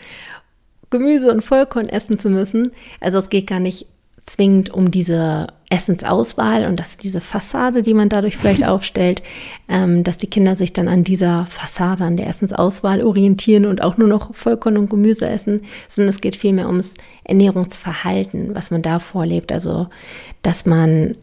[0.90, 2.72] Gemüse und Vollkorn essen zu müssen.
[3.00, 3.88] Also es geht gar nicht
[4.30, 9.22] zwingend um diese Essensauswahl und dass diese Fassade, die man dadurch vielleicht aufstellt,
[9.68, 13.98] ähm, dass die Kinder sich dann an dieser Fassade, an der Essensauswahl orientieren und auch
[13.98, 19.00] nur noch Vollkorn und Gemüse essen, sondern es geht vielmehr ums Ernährungsverhalten, was man da
[19.00, 19.52] vorlebt.
[19.52, 19.88] Also,
[20.42, 21.16] dass man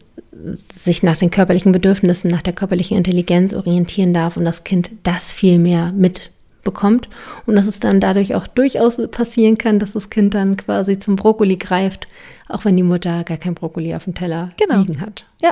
[0.55, 5.31] sich nach den körperlichen Bedürfnissen, nach der körperlichen Intelligenz orientieren darf und das Kind das
[5.31, 6.31] viel mehr mit
[6.67, 7.07] bekommt
[7.45, 11.15] und dass es dann dadurch auch durchaus passieren kann, dass das Kind dann quasi zum
[11.15, 12.07] Brokkoli greift,
[12.49, 14.81] auch wenn die Mutter gar kein Brokkoli auf dem Teller genau.
[14.81, 15.25] liegen hat.
[15.41, 15.51] Ja.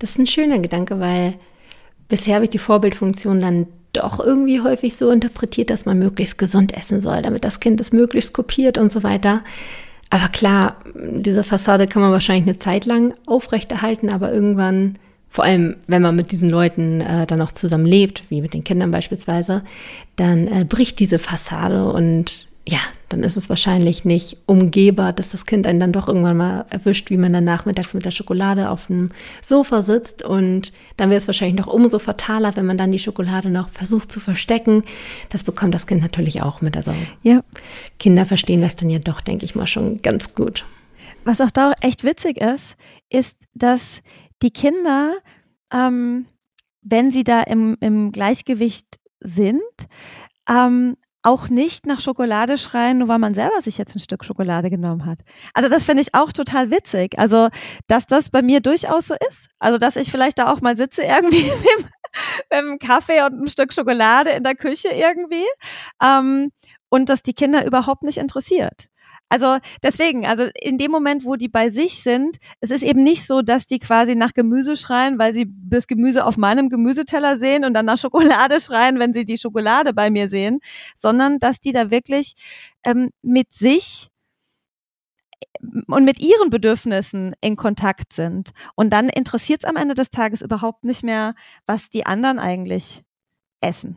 [0.00, 1.34] Das ist ein schöner Gedanke, weil
[2.08, 6.76] bisher habe ich die Vorbildfunktion dann doch irgendwie häufig so interpretiert, dass man möglichst gesund
[6.76, 9.42] essen soll, damit das Kind es möglichst kopiert und so weiter.
[10.10, 14.98] Aber klar, diese Fassade kann man wahrscheinlich eine Zeit lang aufrechterhalten, aber irgendwann
[15.28, 18.64] vor allem wenn man mit diesen Leuten äh, dann auch zusammen lebt, wie mit den
[18.64, 19.62] Kindern beispielsweise,
[20.16, 25.46] dann äh, bricht diese Fassade und ja, dann ist es wahrscheinlich nicht umgehbar, dass das
[25.46, 28.88] Kind einen dann doch irgendwann mal erwischt, wie man dann nachmittags mit der Schokolade auf
[28.88, 29.08] dem
[29.40, 30.22] Sofa sitzt.
[30.22, 34.12] Und dann wäre es wahrscheinlich noch umso fataler, wenn man dann die Schokolade noch versucht
[34.12, 34.84] zu verstecken.
[35.30, 36.76] Das bekommt das Kind natürlich auch mit.
[36.76, 37.40] Also ja.
[37.98, 40.66] Kinder verstehen das dann ja doch, denke ich mal, schon ganz gut.
[41.24, 42.76] Was auch da echt witzig ist,
[43.08, 44.02] ist, dass
[44.42, 45.16] die Kinder,
[45.72, 46.26] ähm,
[46.82, 48.86] wenn sie da im, im Gleichgewicht
[49.20, 49.62] sind,
[50.48, 54.70] ähm, auch nicht nach Schokolade schreien, nur weil man selber sich jetzt ein Stück Schokolade
[54.70, 55.18] genommen hat.
[55.52, 57.18] Also das finde ich auch total witzig.
[57.18, 57.48] Also,
[57.86, 59.48] dass das bei mir durchaus so ist.
[59.58, 61.44] Also, dass ich vielleicht da auch mal sitze irgendwie
[61.78, 61.86] mit,
[62.50, 65.44] einem Kaffee und einem Stück Schokolade in der Küche irgendwie.
[66.02, 66.50] Ähm,
[66.88, 68.88] und dass die Kinder überhaupt nicht interessiert.
[69.28, 73.26] Also deswegen, also in dem Moment, wo die bei sich sind, es ist eben nicht
[73.26, 77.64] so, dass die quasi nach Gemüse schreien, weil sie das Gemüse auf meinem Gemüseteller sehen
[77.64, 80.60] und dann nach Schokolade schreien, wenn sie die Schokolade bei mir sehen,
[80.96, 82.34] sondern dass die da wirklich
[82.84, 84.08] ähm, mit sich
[85.40, 88.52] äh, und mit ihren Bedürfnissen in Kontakt sind.
[88.76, 91.34] Und dann interessiert es am Ende des Tages überhaupt nicht mehr,
[91.66, 93.02] was die anderen eigentlich
[93.60, 93.96] essen.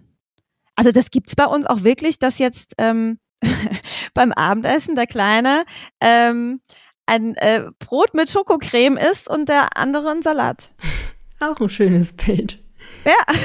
[0.76, 3.20] Also das gibt's bei uns auch wirklich, dass jetzt ähm,
[4.14, 5.66] beim Abendessen der Kleine
[6.00, 6.62] ähm,
[7.06, 10.72] ein äh, Brot mit Schokocreme isst und der andere einen Salat.
[11.40, 12.60] Auch ein schönes Bild.
[13.06, 13.34] Ja.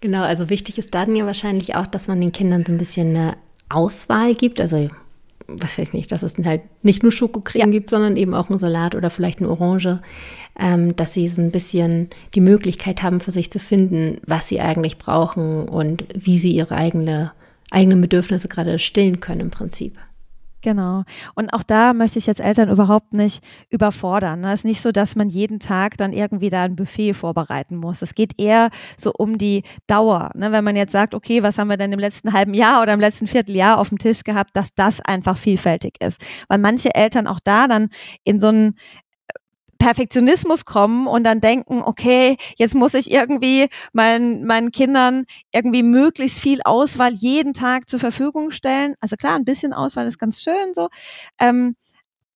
[0.00, 3.16] Genau, also wichtig ist dann ja wahrscheinlich auch, dass man den Kindern so ein bisschen
[3.16, 3.36] eine
[3.68, 4.60] Auswahl gibt.
[4.60, 4.86] Also,
[5.48, 7.78] was weiß ich nicht, dass es halt nicht nur Schokocreme ja.
[7.78, 10.00] gibt, sondern eben auch einen Salat oder vielleicht eine Orange.
[10.56, 14.60] Ähm, dass sie so ein bisschen die Möglichkeit haben, für sich zu finden, was sie
[14.60, 17.32] eigentlich brauchen und wie sie ihre eigene
[17.70, 19.98] eigenen Bedürfnisse gerade stillen können im Prinzip.
[20.60, 21.04] Genau.
[21.36, 24.42] Und auch da möchte ich jetzt Eltern überhaupt nicht überfordern.
[24.42, 28.02] Es ist nicht so, dass man jeden Tag dann irgendwie da ein Buffet vorbereiten muss.
[28.02, 30.32] Es geht eher so um die Dauer.
[30.34, 30.50] Ne?
[30.50, 33.00] Wenn man jetzt sagt, okay, was haben wir denn im letzten halben Jahr oder im
[33.00, 36.20] letzten Vierteljahr auf dem Tisch gehabt, dass das einfach vielfältig ist.
[36.48, 37.90] Weil manche Eltern auch da dann
[38.24, 38.74] in so einen
[39.78, 46.40] Perfektionismus kommen und dann denken, okay, jetzt muss ich irgendwie meinen, meinen Kindern irgendwie möglichst
[46.40, 48.94] viel Auswahl jeden Tag zur Verfügung stellen.
[49.00, 50.88] Also klar, ein bisschen Auswahl ist ganz schön so.
[51.40, 51.76] Ähm,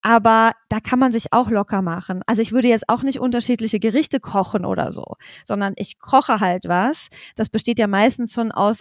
[0.02, 2.22] aber da kann man sich auch locker machen.
[2.26, 5.14] Also ich würde jetzt auch nicht unterschiedliche Gerichte kochen oder so,
[5.44, 7.08] sondern ich koche halt was.
[7.36, 8.80] Das besteht ja meistens schon aus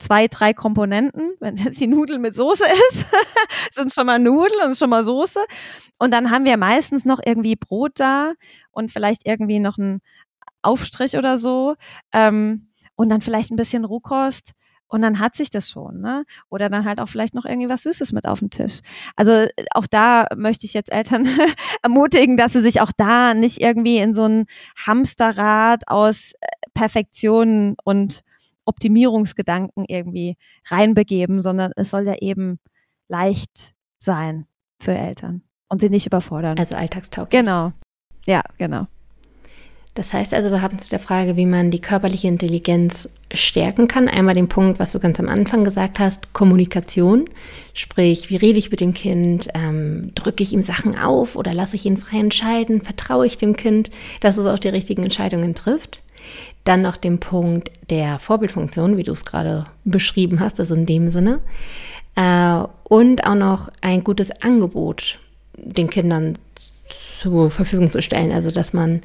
[0.00, 1.32] zwei, drei Komponenten.
[1.40, 3.06] Wenn es jetzt die Nudel mit Soße ist,
[3.74, 5.40] sind schon mal Nudeln und schon mal Soße.
[5.98, 8.32] Und dann haben wir meistens noch irgendwie Brot da
[8.70, 10.00] und vielleicht irgendwie noch ein
[10.62, 11.76] Aufstrich oder so.
[12.12, 14.52] Ähm, und dann vielleicht ein bisschen Rohkost
[14.90, 16.24] und dann hat sich das schon, ne?
[16.50, 18.80] Oder dann halt auch vielleicht noch irgendwie was Süßes mit auf den Tisch.
[19.14, 21.28] Also äh, auch da möchte ich jetzt Eltern
[21.82, 24.46] ermutigen, dass sie sich auch da nicht irgendwie in so ein
[24.84, 28.22] Hamsterrad aus äh, Perfektion und
[28.70, 32.58] Optimierungsgedanken irgendwie reinbegeben, sondern es soll ja eben
[33.08, 34.46] leicht sein
[34.80, 36.58] für Eltern und sie nicht überfordern.
[36.58, 37.38] Also alltagstauglich.
[37.38, 37.72] Genau.
[38.26, 38.86] Ja, genau.
[39.94, 44.08] Das heißt also, wir haben zu der Frage, wie man die körperliche Intelligenz stärken kann.
[44.08, 47.24] Einmal den Punkt, was du ganz am Anfang gesagt hast, Kommunikation.
[47.74, 49.48] Sprich, wie rede ich mit dem Kind?
[49.52, 52.82] Ähm, drücke ich ihm Sachen auf oder lasse ich ihn frei entscheiden?
[52.82, 53.90] Vertraue ich dem Kind,
[54.20, 56.02] dass es auch die richtigen Entscheidungen trifft?
[56.64, 61.10] Dann noch den Punkt der Vorbildfunktion, wie du es gerade beschrieben hast, also in dem
[61.10, 61.40] Sinne.
[62.16, 65.18] Äh, und auch noch ein gutes Angebot
[65.56, 66.34] den Kindern
[66.88, 68.32] zur Verfügung zu stellen.
[68.32, 69.02] Also, dass man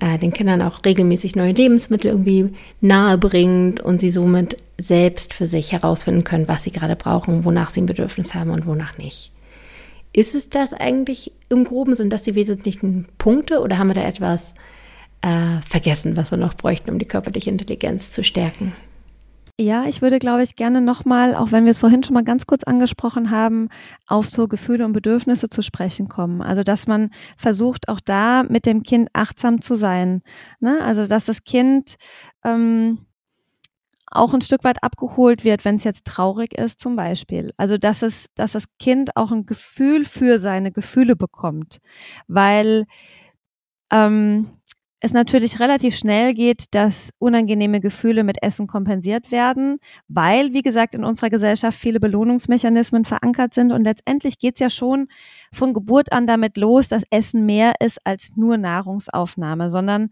[0.00, 5.46] äh, den Kindern auch regelmäßig neue Lebensmittel irgendwie nahe bringt und sie somit selbst für
[5.46, 9.32] sich herausfinden können, was sie gerade brauchen, wonach sie ein Bedürfnis haben und wonach nicht.
[10.12, 11.94] Ist es das eigentlich im Groben?
[11.94, 14.54] Sind das die wesentlichen Punkte oder haben wir da etwas
[15.22, 18.72] äh, vergessen, was wir noch bräuchten, um die körperliche Intelligenz zu stärken?
[19.58, 22.46] Ja, ich würde, glaube ich, gerne nochmal, auch wenn wir es vorhin schon mal ganz
[22.46, 23.70] kurz angesprochen haben,
[24.06, 26.42] auf so Gefühle und Bedürfnisse zu sprechen kommen.
[26.42, 30.20] Also, dass man versucht, auch da mit dem Kind achtsam zu sein.
[30.60, 30.82] Ne?
[30.84, 31.96] Also, dass das Kind
[32.44, 33.06] ähm,
[34.08, 37.54] auch ein Stück weit abgeholt wird, wenn es jetzt traurig ist, zum Beispiel.
[37.56, 41.80] Also, dass es, dass das Kind auch ein Gefühl für seine Gefühle bekommt.
[42.28, 42.84] Weil
[43.90, 44.50] ähm,
[45.00, 49.78] es natürlich relativ schnell geht, dass unangenehme Gefühle mit Essen kompensiert werden,
[50.08, 53.72] weil, wie gesagt, in unserer Gesellschaft viele Belohnungsmechanismen verankert sind.
[53.72, 55.08] Und letztendlich geht es ja schon
[55.52, 60.10] von Geburt an damit los, dass Essen mehr ist als nur Nahrungsaufnahme, sondern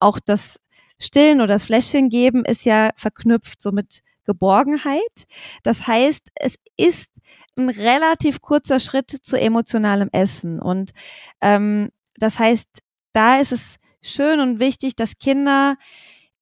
[0.00, 0.58] auch das
[0.98, 5.26] Stillen oder das Fläschchen geben ist ja verknüpft so mit Geborgenheit.
[5.62, 7.10] Das heißt, es ist
[7.56, 10.60] ein relativ kurzer Schritt zu emotionalem Essen.
[10.60, 10.92] Und
[11.40, 12.80] ähm, das heißt,
[13.12, 15.76] da ist es schön und wichtig, dass Kinder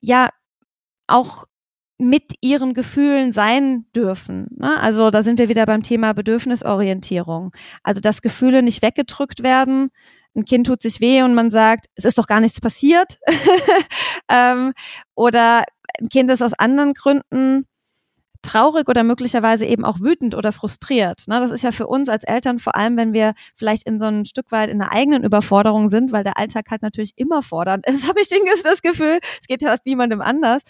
[0.00, 0.28] ja
[1.06, 1.46] auch
[1.98, 4.48] mit ihren Gefühlen sein dürfen.
[4.58, 4.80] Ne?
[4.80, 7.52] Also da sind wir wieder beim Thema Bedürfnisorientierung.
[7.82, 9.90] Also dass Gefühle nicht weggedrückt werden.
[10.34, 13.18] Ein Kind tut sich weh und man sagt, es ist doch gar nichts passiert.
[14.28, 14.72] ähm,
[15.14, 15.62] oder
[16.00, 17.66] ein Kind ist aus anderen Gründen
[18.42, 21.22] traurig oder möglicherweise eben auch wütend oder frustriert.
[21.26, 21.40] Ne?
[21.40, 24.26] Das ist ja für uns als Eltern, vor allem wenn wir vielleicht in so ein
[24.26, 28.06] Stück weit in einer eigenen Überforderung sind, weil der Alltag halt natürlich immer fordernd ist,
[28.08, 28.28] habe ich
[28.62, 30.62] das Gefühl, es geht ja fast niemandem anders,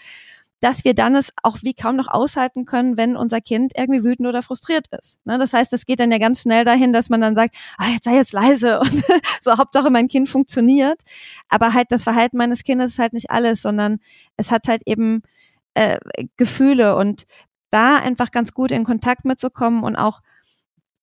[0.63, 4.29] dass wir dann es auch wie kaum noch aushalten können, wenn unser Kind irgendwie wütend
[4.29, 5.19] oder frustriert ist.
[5.25, 5.37] Ne?
[5.37, 8.05] Das heißt, es geht dann ja ganz schnell dahin, dass man dann sagt, ah, jetzt
[8.05, 9.03] sei jetzt leise und
[9.41, 11.01] so Hauptsache mein Kind funktioniert.
[11.49, 13.99] Aber halt das Verhalten meines Kindes ist halt nicht alles, sondern
[14.37, 15.23] es hat halt eben
[15.73, 15.97] äh,
[16.37, 17.25] Gefühle und
[17.73, 20.21] da einfach ganz gut in Kontakt mitzukommen und auch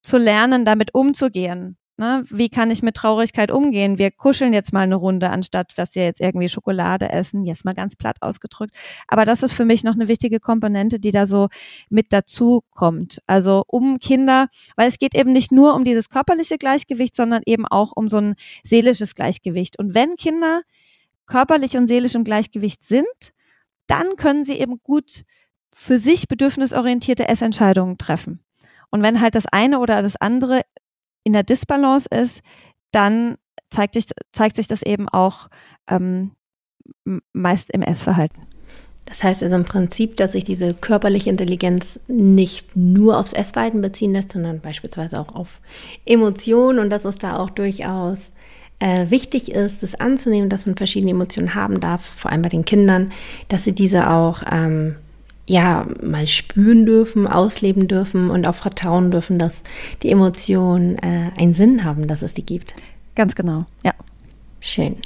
[0.02, 1.76] zu lernen, damit umzugehen.
[2.00, 2.24] Ne?
[2.30, 3.98] Wie kann ich mit Traurigkeit umgehen?
[3.98, 7.74] Wir kuscheln jetzt mal eine Runde, anstatt dass wir jetzt irgendwie Schokolade essen, jetzt mal
[7.74, 8.74] ganz platt ausgedrückt.
[9.06, 11.48] Aber das ist für mich noch eine wichtige Komponente, die da so
[11.90, 13.20] mit dazu kommt.
[13.26, 17.66] Also um Kinder, weil es geht eben nicht nur um dieses körperliche Gleichgewicht, sondern eben
[17.66, 19.78] auch um so ein seelisches Gleichgewicht.
[19.78, 20.62] Und wenn Kinder
[21.26, 23.04] körperlich und seelisch im Gleichgewicht sind,
[23.88, 25.24] dann können sie eben gut
[25.74, 28.40] für sich bedürfnisorientierte Essentscheidungen treffen.
[28.90, 30.62] Und wenn halt das eine oder das andere
[31.24, 32.42] in der Disbalance ist,
[32.92, 33.36] dann
[33.70, 35.48] zeigt sich, zeigt sich das eben auch
[35.88, 36.32] ähm,
[37.32, 38.46] meist im Essverhalten.
[39.06, 44.12] Das heißt also im Prinzip, dass sich diese körperliche Intelligenz nicht nur aufs Essverhalten beziehen
[44.12, 45.60] lässt, sondern beispielsweise auch auf
[46.06, 48.32] Emotionen und dass es da auch durchaus
[48.78, 52.64] äh, wichtig ist, es anzunehmen, dass man verschiedene Emotionen haben darf, vor allem bei den
[52.64, 53.12] Kindern,
[53.48, 54.96] dass sie diese auch ähm,
[55.50, 59.62] ja mal spüren dürfen, ausleben dürfen und auch vertrauen dürfen, dass
[60.02, 62.74] die Emotionen äh, einen Sinn haben, dass es die gibt.
[63.16, 63.92] Ganz genau, ja.
[64.60, 64.96] Schön.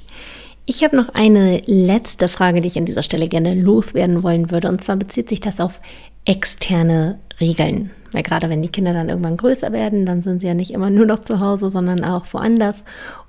[0.66, 4.68] Ich habe noch eine letzte Frage, die ich an dieser Stelle gerne loswerden wollen würde.
[4.68, 5.80] Und zwar bezieht sich das auf
[6.24, 7.90] externe Regeln.
[8.12, 10.90] Weil gerade wenn die Kinder dann irgendwann größer werden, dann sind sie ja nicht immer
[10.90, 12.84] nur noch zu Hause, sondern auch woanders.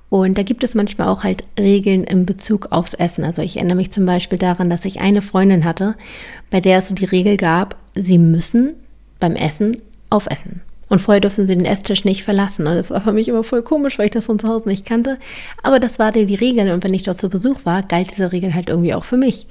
[0.10, 3.24] Und da gibt es manchmal auch halt Regeln in Bezug aufs Essen.
[3.24, 5.96] Also ich erinnere mich zum Beispiel daran, dass ich eine Freundin hatte,
[6.52, 8.74] bei der es so die Regel gab, sie müssen
[9.20, 10.62] beim Essen aufessen.
[10.88, 12.68] Und vorher durften sie den Esstisch nicht verlassen.
[12.68, 14.86] Und das war für mich immer voll komisch, weil ich das von zu Hause nicht
[14.86, 15.18] kannte.
[15.64, 16.72] Aber das war die Regel.
[16.72, 19.48] Und wenn ich dort zu Besuch war, galt diese Regel halt irgendwie auch für mich.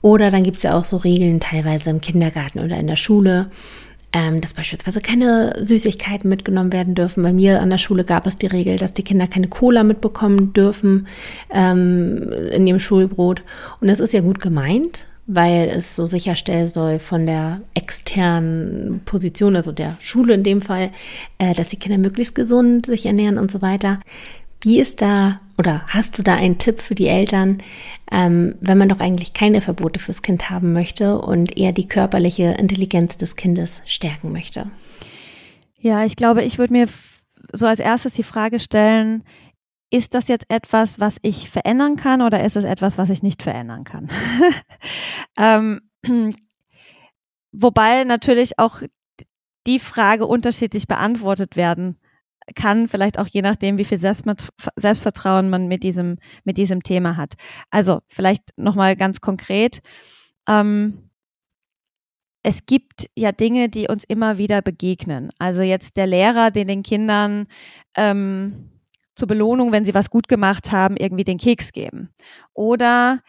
[0.00, 3.50] Oder dann gibt es ja auch so Regeln teilweise im Kindergarten oder in der Schule
[4.12, 7.22] ähm, dass beispielsweise keine Süßigkeiten mitgenommen werden dürfen.
[7.22, 10.52] Bei mir an der Schule gab es die Regel, dass die Kinder keine Cola mitbekommen
[10.52, 11.06] dürfen
[11.50, 13.42] ähm, in ihrem Schulbrot.
[13.80, 19.56] Und das ist ja gut gemeint, weil es so sicherstellen soll von der externen Position,
[19.56, 20.90] also der Schule in dem Fall,
[21.38, 24.00] äh, dass die Kinder möglichst gesund sich ernähren und so weiter.
[24.62, 27.58] Wie ist da oder hast du da einen Tipp für die Eltern,
[28.10, 32.54] ähm, wenn man doch eigentlich keine Verbote fürs Kind haben möchte und eher die körperliche
[32.58, 34.70] Intelligenz des Kindes stärken möchte?
[35.78, 36.88] Ja, ich glaube, ich würde mir
[37.52, 39.24] so als erstes die Frage stellen,
[39.90, 43.42] ist das jetzt etwas, was ich verändern kann oder ist es etwas, was ich nicht
[43.42, 44.08] verändern kann?
[45.38, 45.80] ähm,
[47.52, 48.80] wobei natürlich auch
[49.66, 51.98] die Frage unterschiedlich beantwortet werden
[52.54, 57.34] kann, vielleicht auch je nachdem, wie viel Selbstvertrauen man mit diesem, mit diesem Thema hat.
[57.70, 59.80] Also vielleicht nochmal ganz konkret.
[60.48, 61.10] Ähm,
[62.42, 65.30] es gibt ja Dinge, die uns immer wieder begegnen.
[65.38, 67.46] Also jetzt der Lehrer, den den Kindern
[67.96, 68.70] ähm,
[69.14, 72.10] zur Belohnung, wenn sie was gut gemacht haben, irgendwie den Keks geben.
[72.54, 73.20] Oder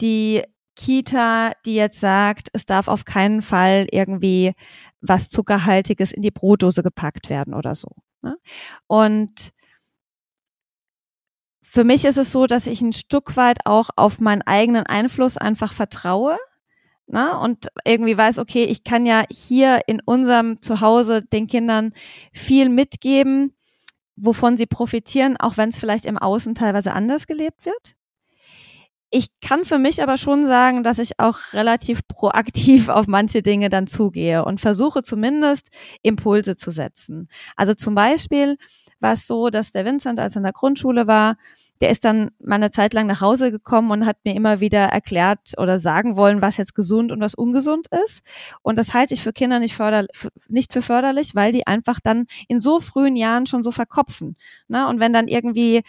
[0.00, 0.42] die
[0.74, 4.52] Kita, die jetzt sagt, es darf auf keinen Fall irgendwie
[5.08, 7.88] was Zuckerhaltiges in die Brotdose gepackt werden oder so.
[8.22, 8.36] Ne?
[8.86, 9.52] Und
[11.62, 15.36] für mich ist es so, dass ich ein Stück weit auch auf meinen eigenen Einfluss
[15.36, 16.38] einfach vertraue.
[17.06, 17.38] Ne?
[17.38, 21.92] Und irgendwie weiß, okay, ich kann ja hier in unserem Zuhause den Kindern
[22.32, 23.54] viel mitgeben,
[24.16, 27.96] wovon sie profitieren, auch wenn es vielleicht im Außen teilweise anders gelebt wird.
[29.18, 33.70] Ich kann für mich aber schon sagen, dass ich auch relativ proaktiv auf manche Dinge
[33.70, 35.70] dann zugehe und versuche zumindest
[36.02, 37.30] Impulse zu setzen.
[37.56, 38.58] Also zum Beispiel
[39.00, 41.38] war es so, dass der Vincent, als er in der Grundschule war,
[41.80, 44.80] der ist dann mal eine Zeit lang nach Hause gekommen und hat mir immer wieder
[44.80, 48.20] erklärt oder sagen wollen, was jetzt gesund und was ungesund ist.
[48.62, 50.06] Und das halte ich für Kinder nicht, förder,
[50.48, 54.36] nicht für förderlich, weil die einfach dann in so frühen Jahren schon so verkopfen.
[54.68, 54.86] Ne?
[54.88, 55.82] Und wenn dann irgendwie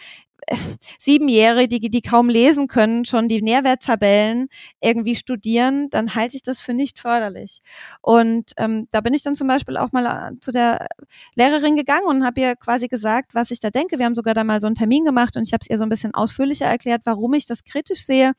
[0.98, 4.48] Siebenjährige, die, die kaum lesen können, schon die Nährwerttabellen
[4.80, 7.60] irgendwie studieren, dann halte ich das für nicht förderlich.
[8.00, 10.88] Und ähm, da bin ich dann zum Beispiel auch mal äh, zu der
[11.34, 13.98] Lehrerin gegangen und habe ihr quasi gesagt, was ich da denke.
[13.98, 15.84] Wir haben sogar da mal so einen Termin gemacht und ich habe es ihr so
[15.84, 18.32] ein bisschen ausführlicher erklärt, warum ich das kritisch sehe.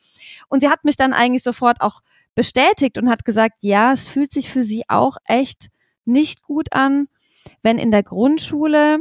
[0.48, 2.02] Und sie hat mich dann eigentlich sofort auch
[2.36, 5.70] bestätigt und hat gesagt, ja, es fühlt sich für sie auch echt
[6.06, 7.08] nicht gut an,
[7.62, 9.00] wenn in der Grundschule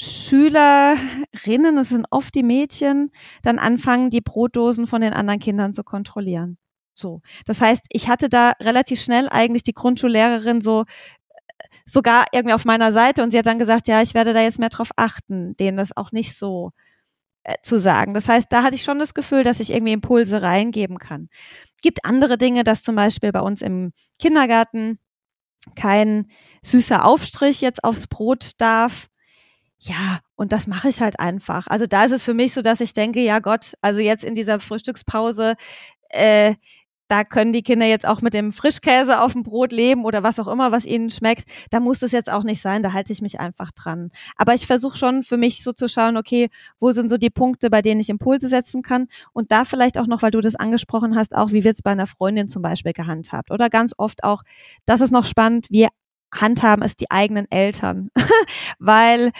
[0.00, 3.10] Schülerinnen, das sind oft die Mädchen,
[3.42, 6.56] dann anfangen, die Brotdosen von den anderen Kindern zu kontrollieren.
[6.94, 7.20] So.
[7.46, 10.84] Das heißt, ich hatte da relativ schnell eigentlich die Grundschullehrerin so
[11.84, 14.60] sogar irgendwie auf meiner Seite und sie hat dann gesagt, ja, ich werde da jetzt
[14.60, 16.70] mehr drauf achten, denen das auch nicht so
[17.42, 18.14] äh, zu sagen.
[18.14, 21.28] Das heißt, da hatte ich schon das Gefühl, dass ich irgendwie Impulse reingeben kann.
[21.82, 25.00] Gibt andere Dinge, dass zum Beispiel bei uns im Kindergarten
[25.74, 26.30] kein
[26.62, 29.08] süßer Aufstrich jetzt aufs Brot darf
[29.80, 31.66] ja, und das mache ich halt einfach.
[31.68, 34.34] Also da ist es für mich so, dass ich denke, ja Gott, also jetzt in
[34.34, 35.54] dieser Frühstückspause,
[36.10, 36.54] äh,
[37.08, 40.38] da können die Kinder jetzt auch mit dem Frischkäse auf dem Brot leben oder was
[40.38, 41.44] auch immer, was ihnen schmeckt.
[41.70, 44.10] Da muss es jetzt auch nicht sein, da halte ich mich einfach dran.
[44.36, 46.50] Aber ich versuche schon für mich so zu schauen, okay,
[46.80, 50.06] wo sind so die Punkte, bei denen ich Impulse setzen kann und da vielleicht auch
[50.06, 52.92] noch, weil du das angesprochen hast, auch wie wird es bei einer Freundin zum Beispiel
[52.92, 54.42] gehandhabt oder ganz oft auch,
[54.84, 55.88] das ist noch spannend, wir
[56.34, 58.10] handhaben es die eigenen Eltern,
[58.78, 59.32] weil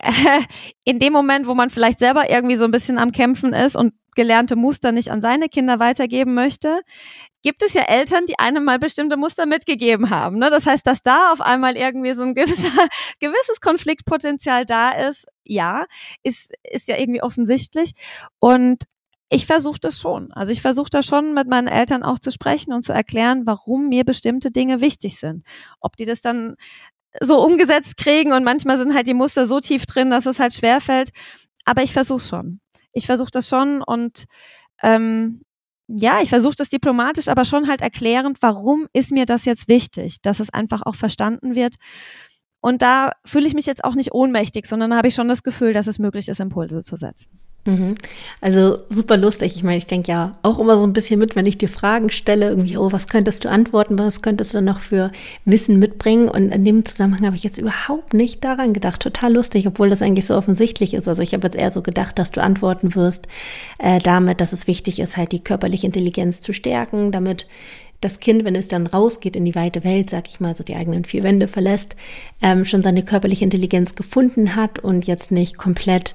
[0.84, 3.94] in dem Moment, wo man vielleicht selber irgendwie so ein bisschen am Kämpfen ist und
[4.14, 6.82] gelernte Muster nicht an seine Kinder weitergeben möchte,
[7.42, 10.38] gibt es ja Eltern, die einem mal bestimmte Muster mitgegeben haben.
[10.38, 10.50] Ne?
[10.50, 12.68] Das heißt, dass da auf einmal irgendwie so ein gewisser,
[13.20, 15.86] gewisses Konfliktpotenzial da ist, ja,
[16.22, 17.92] ist, ist ja irgendwie offensichtlich.
[18.40, 18.84] Und
[19.30, 20.32] ich versuche das schon.
[20.32, 23.88] Also ich versuche da schon mit meinen Eltern auch zu sprechen und zu erklären, warum
[23.88, 25.44] mir bestimmte Dinge wichtig sind.
[25.80, 26.56] Ob die das dann
[27.20, 30.54] so umgesetzt kriegen und manchmal sind halt die Muster so tief drin, dass es halt
[30.54, 31.10] schwerfällt.
[31.64, 32.60] Aber ich versuche schon.
[32.92, 34.24] Ich versuche das schon und
[34.82, 35.42] ähm,
[35.88, 40.20] ja, ich versuche das diplomatisch, aber schon halt erklärend, warum ist mir das jetzt wichtig,
[40.22, 41.76] dass es einfach auch verstanden wird.
[42.60, 45.72] Und da fühle ich mich jetzt auch nicht ohnmächtig, sondern habe ich schon das Gefühl,
[45.72, 47.40] dass es möglich ist, Impulse zu setzen.
[47.64, 47.96] Mhm.
[48.40, 49.56] Also super lustig.
[49.56, 52.10] Ich meine, ich denke ja auch immer so ein bisschen mit, wenn ich dir Fragen
[52.10, 55.10] stelle, irgendwie, oh, was könntest du antworten, was könntest du noch für
[55.44, 56.28] Wissen mitbringen?
[56.28, 59.02] Und in dem Zusammenhang habe ich jetzt überhaupt nicht daran gedacht.
[59.02, 61.08] Total lustig, obwohl das eigentlich so offensichtlich ist.
[61.08, 63.26] Also ich habe jetzt eher so gedacht, dass du antworten wirst
[63.78, 67.46] äh, damit, dass es wichtig ist, halt die körperliche Intelligenz zu stärken, damit
[68.00, 70.76] das Kind, wenn es dann rausgeht in die weite Welt, sag ich mal, so die
[70.76, 71.96] eigenen vier Wände verlässt,
[72.40, 76.14] ähm, schon seine körperliche Intelligenz gefunden hat und jetzt nicht komplett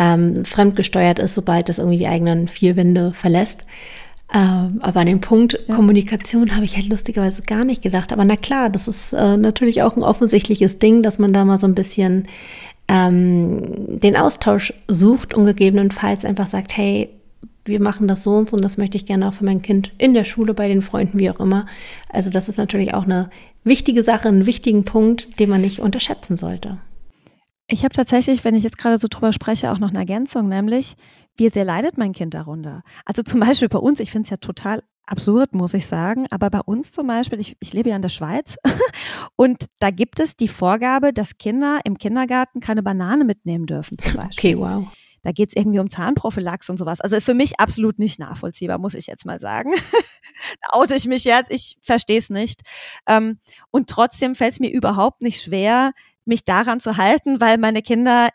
[0.00, 3.66] ähm, fremdgesteuert ist, sobald das irgendwie die eigenen vier Wände verlässt.
[4.32, 5.74] Ähm, aber an dem Punkt ja.
[5.74, 8.12] Kommunikation habe ich halt lustigerweise gar nicht gedacht.
[8.12, 11.58] Aber na klar, das ist äh, natürlich auch ein offensichtliches Ding, dass man da mal
[11.58, 12.28] so ein bisschen
[12.88, 13.60] ähm,
[14.00, 17.10] den Austausch sucht und gegebenenfalls einfach sagt, hey,
[17.66, 19.92] wir machen das so und so und das möchte ich gerne auch für mein Kind
[19.98, 21.66] in der Schule, bei den Freunden, wie auch immer.
[22.08, 23.28] Also das ist natürlich auch eine
[23.64, 26.78] wichtige Sache, einen wichtigen Punkt, den man nicht unterschätzen sollte.
[27.72, 30.96] Ich habe tatsächlich, wenn ich jetzt gerade so drüber spreche, auch noch eine Ergänzung, nämlich,
[31.36, 32.82] wie sehr leidet mein Kind darunter?
[33.04, 36.50] Also zum Beispiel bei uns, ich finde es ja total absurd, muss ich sagen, aber
[36.50, 38.56] bei uns zum Beispiel, ich, ich lebe ja in der Schweiz
[39.36, 44.14] und da gibt es die Vorgabe, dass Kinder im Kindergarten keine Banane mitnehmen dürfen zum
[44.14, 44.56] Beispiel.
[44.56, 44.88] Okay, wow.
[45.22, 47.00] Da geht es irgendwie um Zahnprophylax und sowas.
[47.00, 49.72] Also für mich absolut nicht nachvollziehbar, muss ich jetzt mal sagen.
[50.62, 52.62] da oute ich mich jetzt, ich verstehe es nicht.
[53.06, 53.38] Ähm,
[53.70, 55.92] und trotzdem fällt es mir überhaupt nicht schwer,
[56.30, 58.30] mich daran zu halten, weil meine Kinder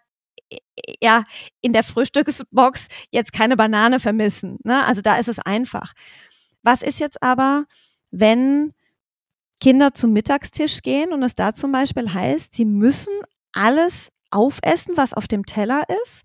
[1.01, 1.23] ja
[1.61, 4.57] in der Frühstücksbox jetzt keine Banane vermissen.
[4.63, 4.85] Ne?
[4.85, 5.93] Also da ist es einfach.
[6.61, 7.65] Was ist jetzt aber,
[8.11, 8.73] wenn
[9.59, 13.13] Kinder zum Mittagstisch gehen und es da zum Beispiel heißt, sie müssen
[13.53, 16.23] alles aufessen, was auf dem Teller ist,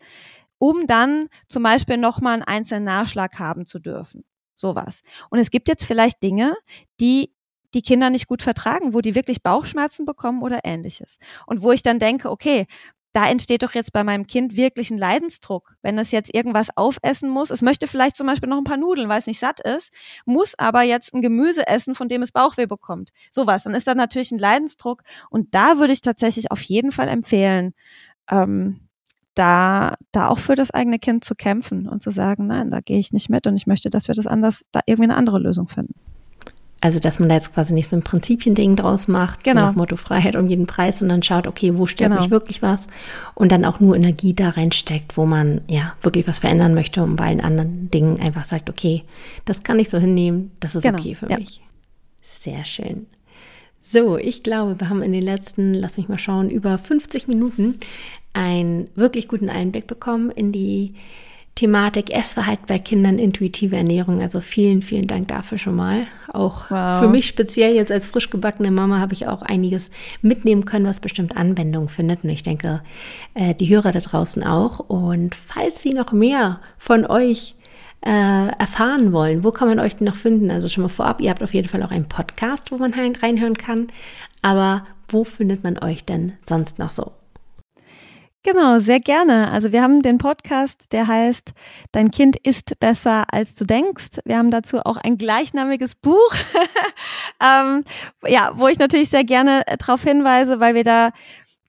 [0.59, 4.25] um dann zum Beispiel nochmal einen einzelnen Nachschlag haben zu dürfen.
[4.55, 5.03] Sowas.
[5.31, 6.55] Und es gibt jetzt vielleicht Dinge,
[7.01, 7.33] die
[7.75, 11.19] die Kinder nicht gut vertragen, wo die wirklich Bauchschmerzen bekommen oder ähnliches.
[11.47, 12.67] Und wo ich dann denke, okay,
[13.13, 17.29] da entsteht doch jetzt bei meinem Kind wirklich ein Leidensdruck, wenn es jetzt irgendwas aufessen
[17.29, 17.51] muss.
[17.51, 19.93] Es möchte vielleicht zum Beispiel noch ein paar Nudeln, weil es nicht satt ist,
[20.27, 23.11] muss aber jetzt ein Gemüse essen, von dem es Bauchweh bekommt.
[23.31, 23.65] Sowas.
[23.65, 25.03] Dann ist da natürlich ein Leidensdruck.
[25.29, 27.75] Und da würde ich tatsächlich auf jeden Fall empfehlen,
[28.31, 28.89] ähm,
[29.35, 32.99] da, da auch für das eigene Kind zu kämpfen und zu sagen, nein, da gehe
[32.99, 35.69] ich nicht mit und ich möchte, dass wir das anders, da irgendwie eine andere Lösung
[35.69, 35.95] finden.
[36.83, 39.61] Also, dass man da jetzt quasi nicht so ein Prinzipiending draus macht, genau.
[39.61, 42.23] so nach Motto Freiheit um jeden Preis, sondern schaut, okay, wo stört genau.
[42.23, 42.87] mich wirklich was
[43.35, 47.17] und dann auch nur Energie da reinsteckt, wo man ja wirklich was verändern möchte und
[47.17, 49.05] bei allen anderen Dingen einfach sagt, okay,
[49.45, 50.99] das kann ich so hinnehmen, das ist genau.
[50.99, 51.37] okay für ja.
[51.37, 51.61] mich.
[52.23, 53.07] Sehr schön.
[53.83, 57.81] So, ich glaube, wir haben in den letzten, lass mich mal schauen, über 50 Minuten
[58.33, 60.95] einen wirklich guten Einblick bekommen in die
[61.61, 64.23] Thematik Essverhalten bei Kindern, intuitive Ernährung.
[64.23, 66.07] Also vielen, vielen Dank dafür schon mal.
[66.33, 67.01] Auch wow.
[67.01, 69.91] für mich speziell jetzt als frisch gebackene Mama habe ich auch einiges
[70.23, 72.25] mitnehmen können, was bestimmt Anwendung findet.
[72.25, 72.81] Und ich denke,
[73.35, 74.79] äh, die Hörer da draußen auch.
[74.79, 77.57] Und falls Sie noch mehr von euch
[78.07, 80.51] äh, erfahren wollen, wo kann man euch denn noch finden?
[80.51, 83.59] Also schon mal vorab, ihr habt auf jeden Fall auch einen Podcast, wo man reinhören
[83.59, 83.89] kann.
[84.41, 87.13] Aber wo findet man euch denn sonst noch so?
[88.43, 89.51] Genau, sehr gerne.
[89.51, 91.53] Also wir haben den Podcast, der heißt
[91.93, 94.21] Dein Kind ist besser als du denkst.
[94.25, 96.35] Wir haben dazu auch ein gleichnamiges Buch,
[97.43, 97.85] ähm,
[98.27, 101.11] ja, wo ich natürlich sehr gerne äh, darauf hinweise, weil wir da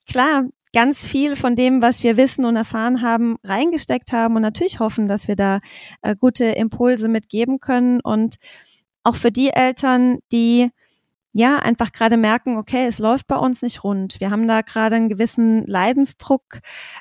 [0.08, 4.80] klar ganz viel von dem, was wir wissen und erfahren haben, reingesteckt haben und natürlich
[4.80, 5.58] hoffen, dass wir da
[6.00, 8.36] äh, gute Impulse mitgeben können und
[9.04, 10.70] auch für die Eltern, die
[11.32, 14.20] ja, einfach gerade merken, okay, es läuft bei uns nicht rund.
[14.20, 16.60] Wir haben da gerade einen gewissen Leidensdruck.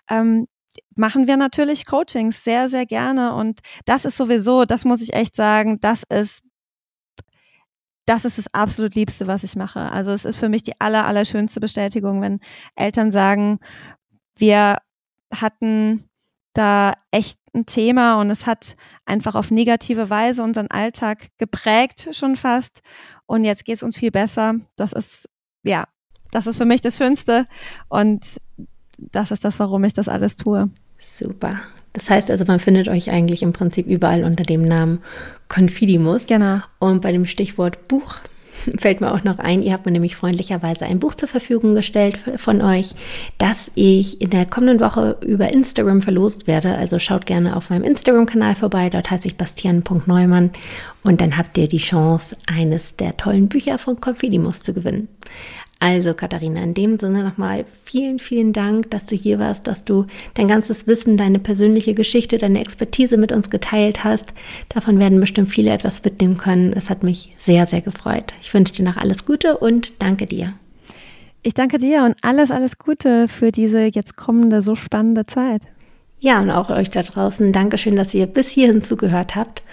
[0.09, 0.47] Ähm,
[0.95, 3.35] machen wir natürlich Coachings sehr, sehr gerne.
[3.35, 6.43] Und das ist sowieso, das muss ich echt sagen, das ist
[8.05, 9.79] das ist das absolut Liebste, was ich mache.
[9.91, 12.39] Also es ist für mich die aller, aller schönste Bestätigung, wenn
[12.75, 13.59] Eltern sagen,
[14.35, 14.77] wir
[15.33, 16.09] hatten
[16.53, 18.75] da echt ein Thema und es hat
[19.05, 22.81] einfach auf negative Weise unseren Alltag geprägt schon fast
[23.25, 24.55] und jetzt geht es uns viel besser.
[24.77, 25.29] Das ist,
[25.63, 25.85] ja,
[26.31, 27.47] das ist für mich das Schönste
[27.89, 28.37] und
[28.97, 30.69] das ist das, warum ich das alles tue.
[30.99, 31.59] Super.
[31.93, 34.99] Das heißt also, man findet euch eigentlich im Prinzip überall unter dem Namen
[35.49, 36.25] Confidimus.
[36.27, 36.59] Genau.
[36.79, 38.15] Und bei dem Stichwort Buch
[38.79, 42.19] fällt mir auch noch ein, ihr habt mir nämlich freundlicherweise ein Buch zur Verfügung gestellt
[42.37, 42.93] von euch,
[43.37, 46.75] das ich in der kommenden Woche über Instagram verlost werde.
[46.75, 50.51] Also schaut gerne auf meinem Instagram-Kanal vorbei, dort heiße ich bastian.neumann
[51.03, 55.07] und dann habt ihr die Chance, eines der tollen Bücher von Confidimus zu gewinnen.
[55.81, 60.05] Also Katharina, in dem Sinne nochmal vielen, vielen Dank, dass du hier warst, dass du
[60.35, 64.31] dein ganzes Wissen, deine persönliche Geschichte, deine Expertise mit uns geteilt hast.
[64.69, 66.71] Davon werden bestimmt viele etwas mitnehmen können.
[66.73, 68.35] Es hat mich sehr, sehr gefreut.
[68.41, 70.53] Ich wünsche dir noch alles Gute und danke dir.
[71.41, 75.63] Ich danke dir und alles, alles Gute für diese jetzt kommende, so spannende Zeit.
[76.19, 77.51] Ja, und auch euch da draußen.
[77.51, 79.63] Dankeschön, dass ihr bis hierhin zugehört habt.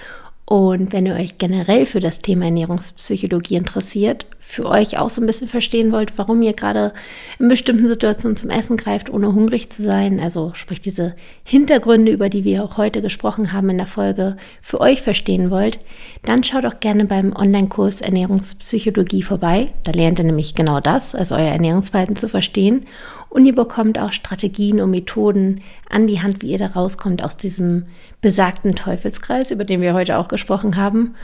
[0.49, 5.27] Und wenn ihr euch generell für das Thema Ernährungspsychologie interessiert, für euch auch so ein
[5.27, 6.95] bisschen verstehen wollt, warum ihr gerade
[7.39, 12.31] in bestimmten Situationen zum Essen greift, ohne hungrig zu sein, also sprich diese Hintergründe, über
[12.31, 15.81] die wir auch heute gesprochen haben in der Folge, für euch verstehen wollt,
[16.23, 19.67] dann schaut auch gerne beim Online-Kurs Ernährungspsychologie vorbei.
[19.83, 22.87] Da lernt ihr nämlich genau das, also euer Ernährungsverhalten zu verstehen.
[23.31, 27.37] Und ihr bekommt auch Strategien und Methoden an die Hand, wie ihr da rauskommt aus
[27.37, 27.85] diesem
[28.21, 31.15] besagten Teufelskreis, über den wir heute auch gesprochen haben.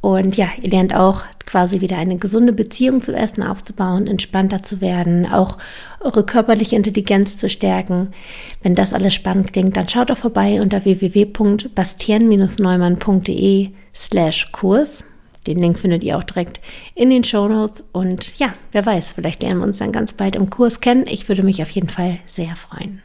[0.00, 4.82] Und ja, ihr lernt auch quasi wieder eine gesunde Beziehung zum Essen aufzubauen, entspannter zu
[4.82, 5.56] werden, auch
[6.00, 8.08] eure körperliche Intelligenz zu stärken.
[8.62, 15.04] Wenn das alles spannend klingt, dann schaut doch vorbei unter www.bastien-neumann.de slash Kurs.
[15.46, 16.60] Den Link findet ihr auch direkt
[16.94, 17.84] in den Show Notes.
[17.92, 21.04] Und ja, wer weiß, vielleicht lernen wir uns dann ganz bald im Kurs kennen.
[21.06, 23.02] Ich würde mich auf jeden Fall sehr freuen.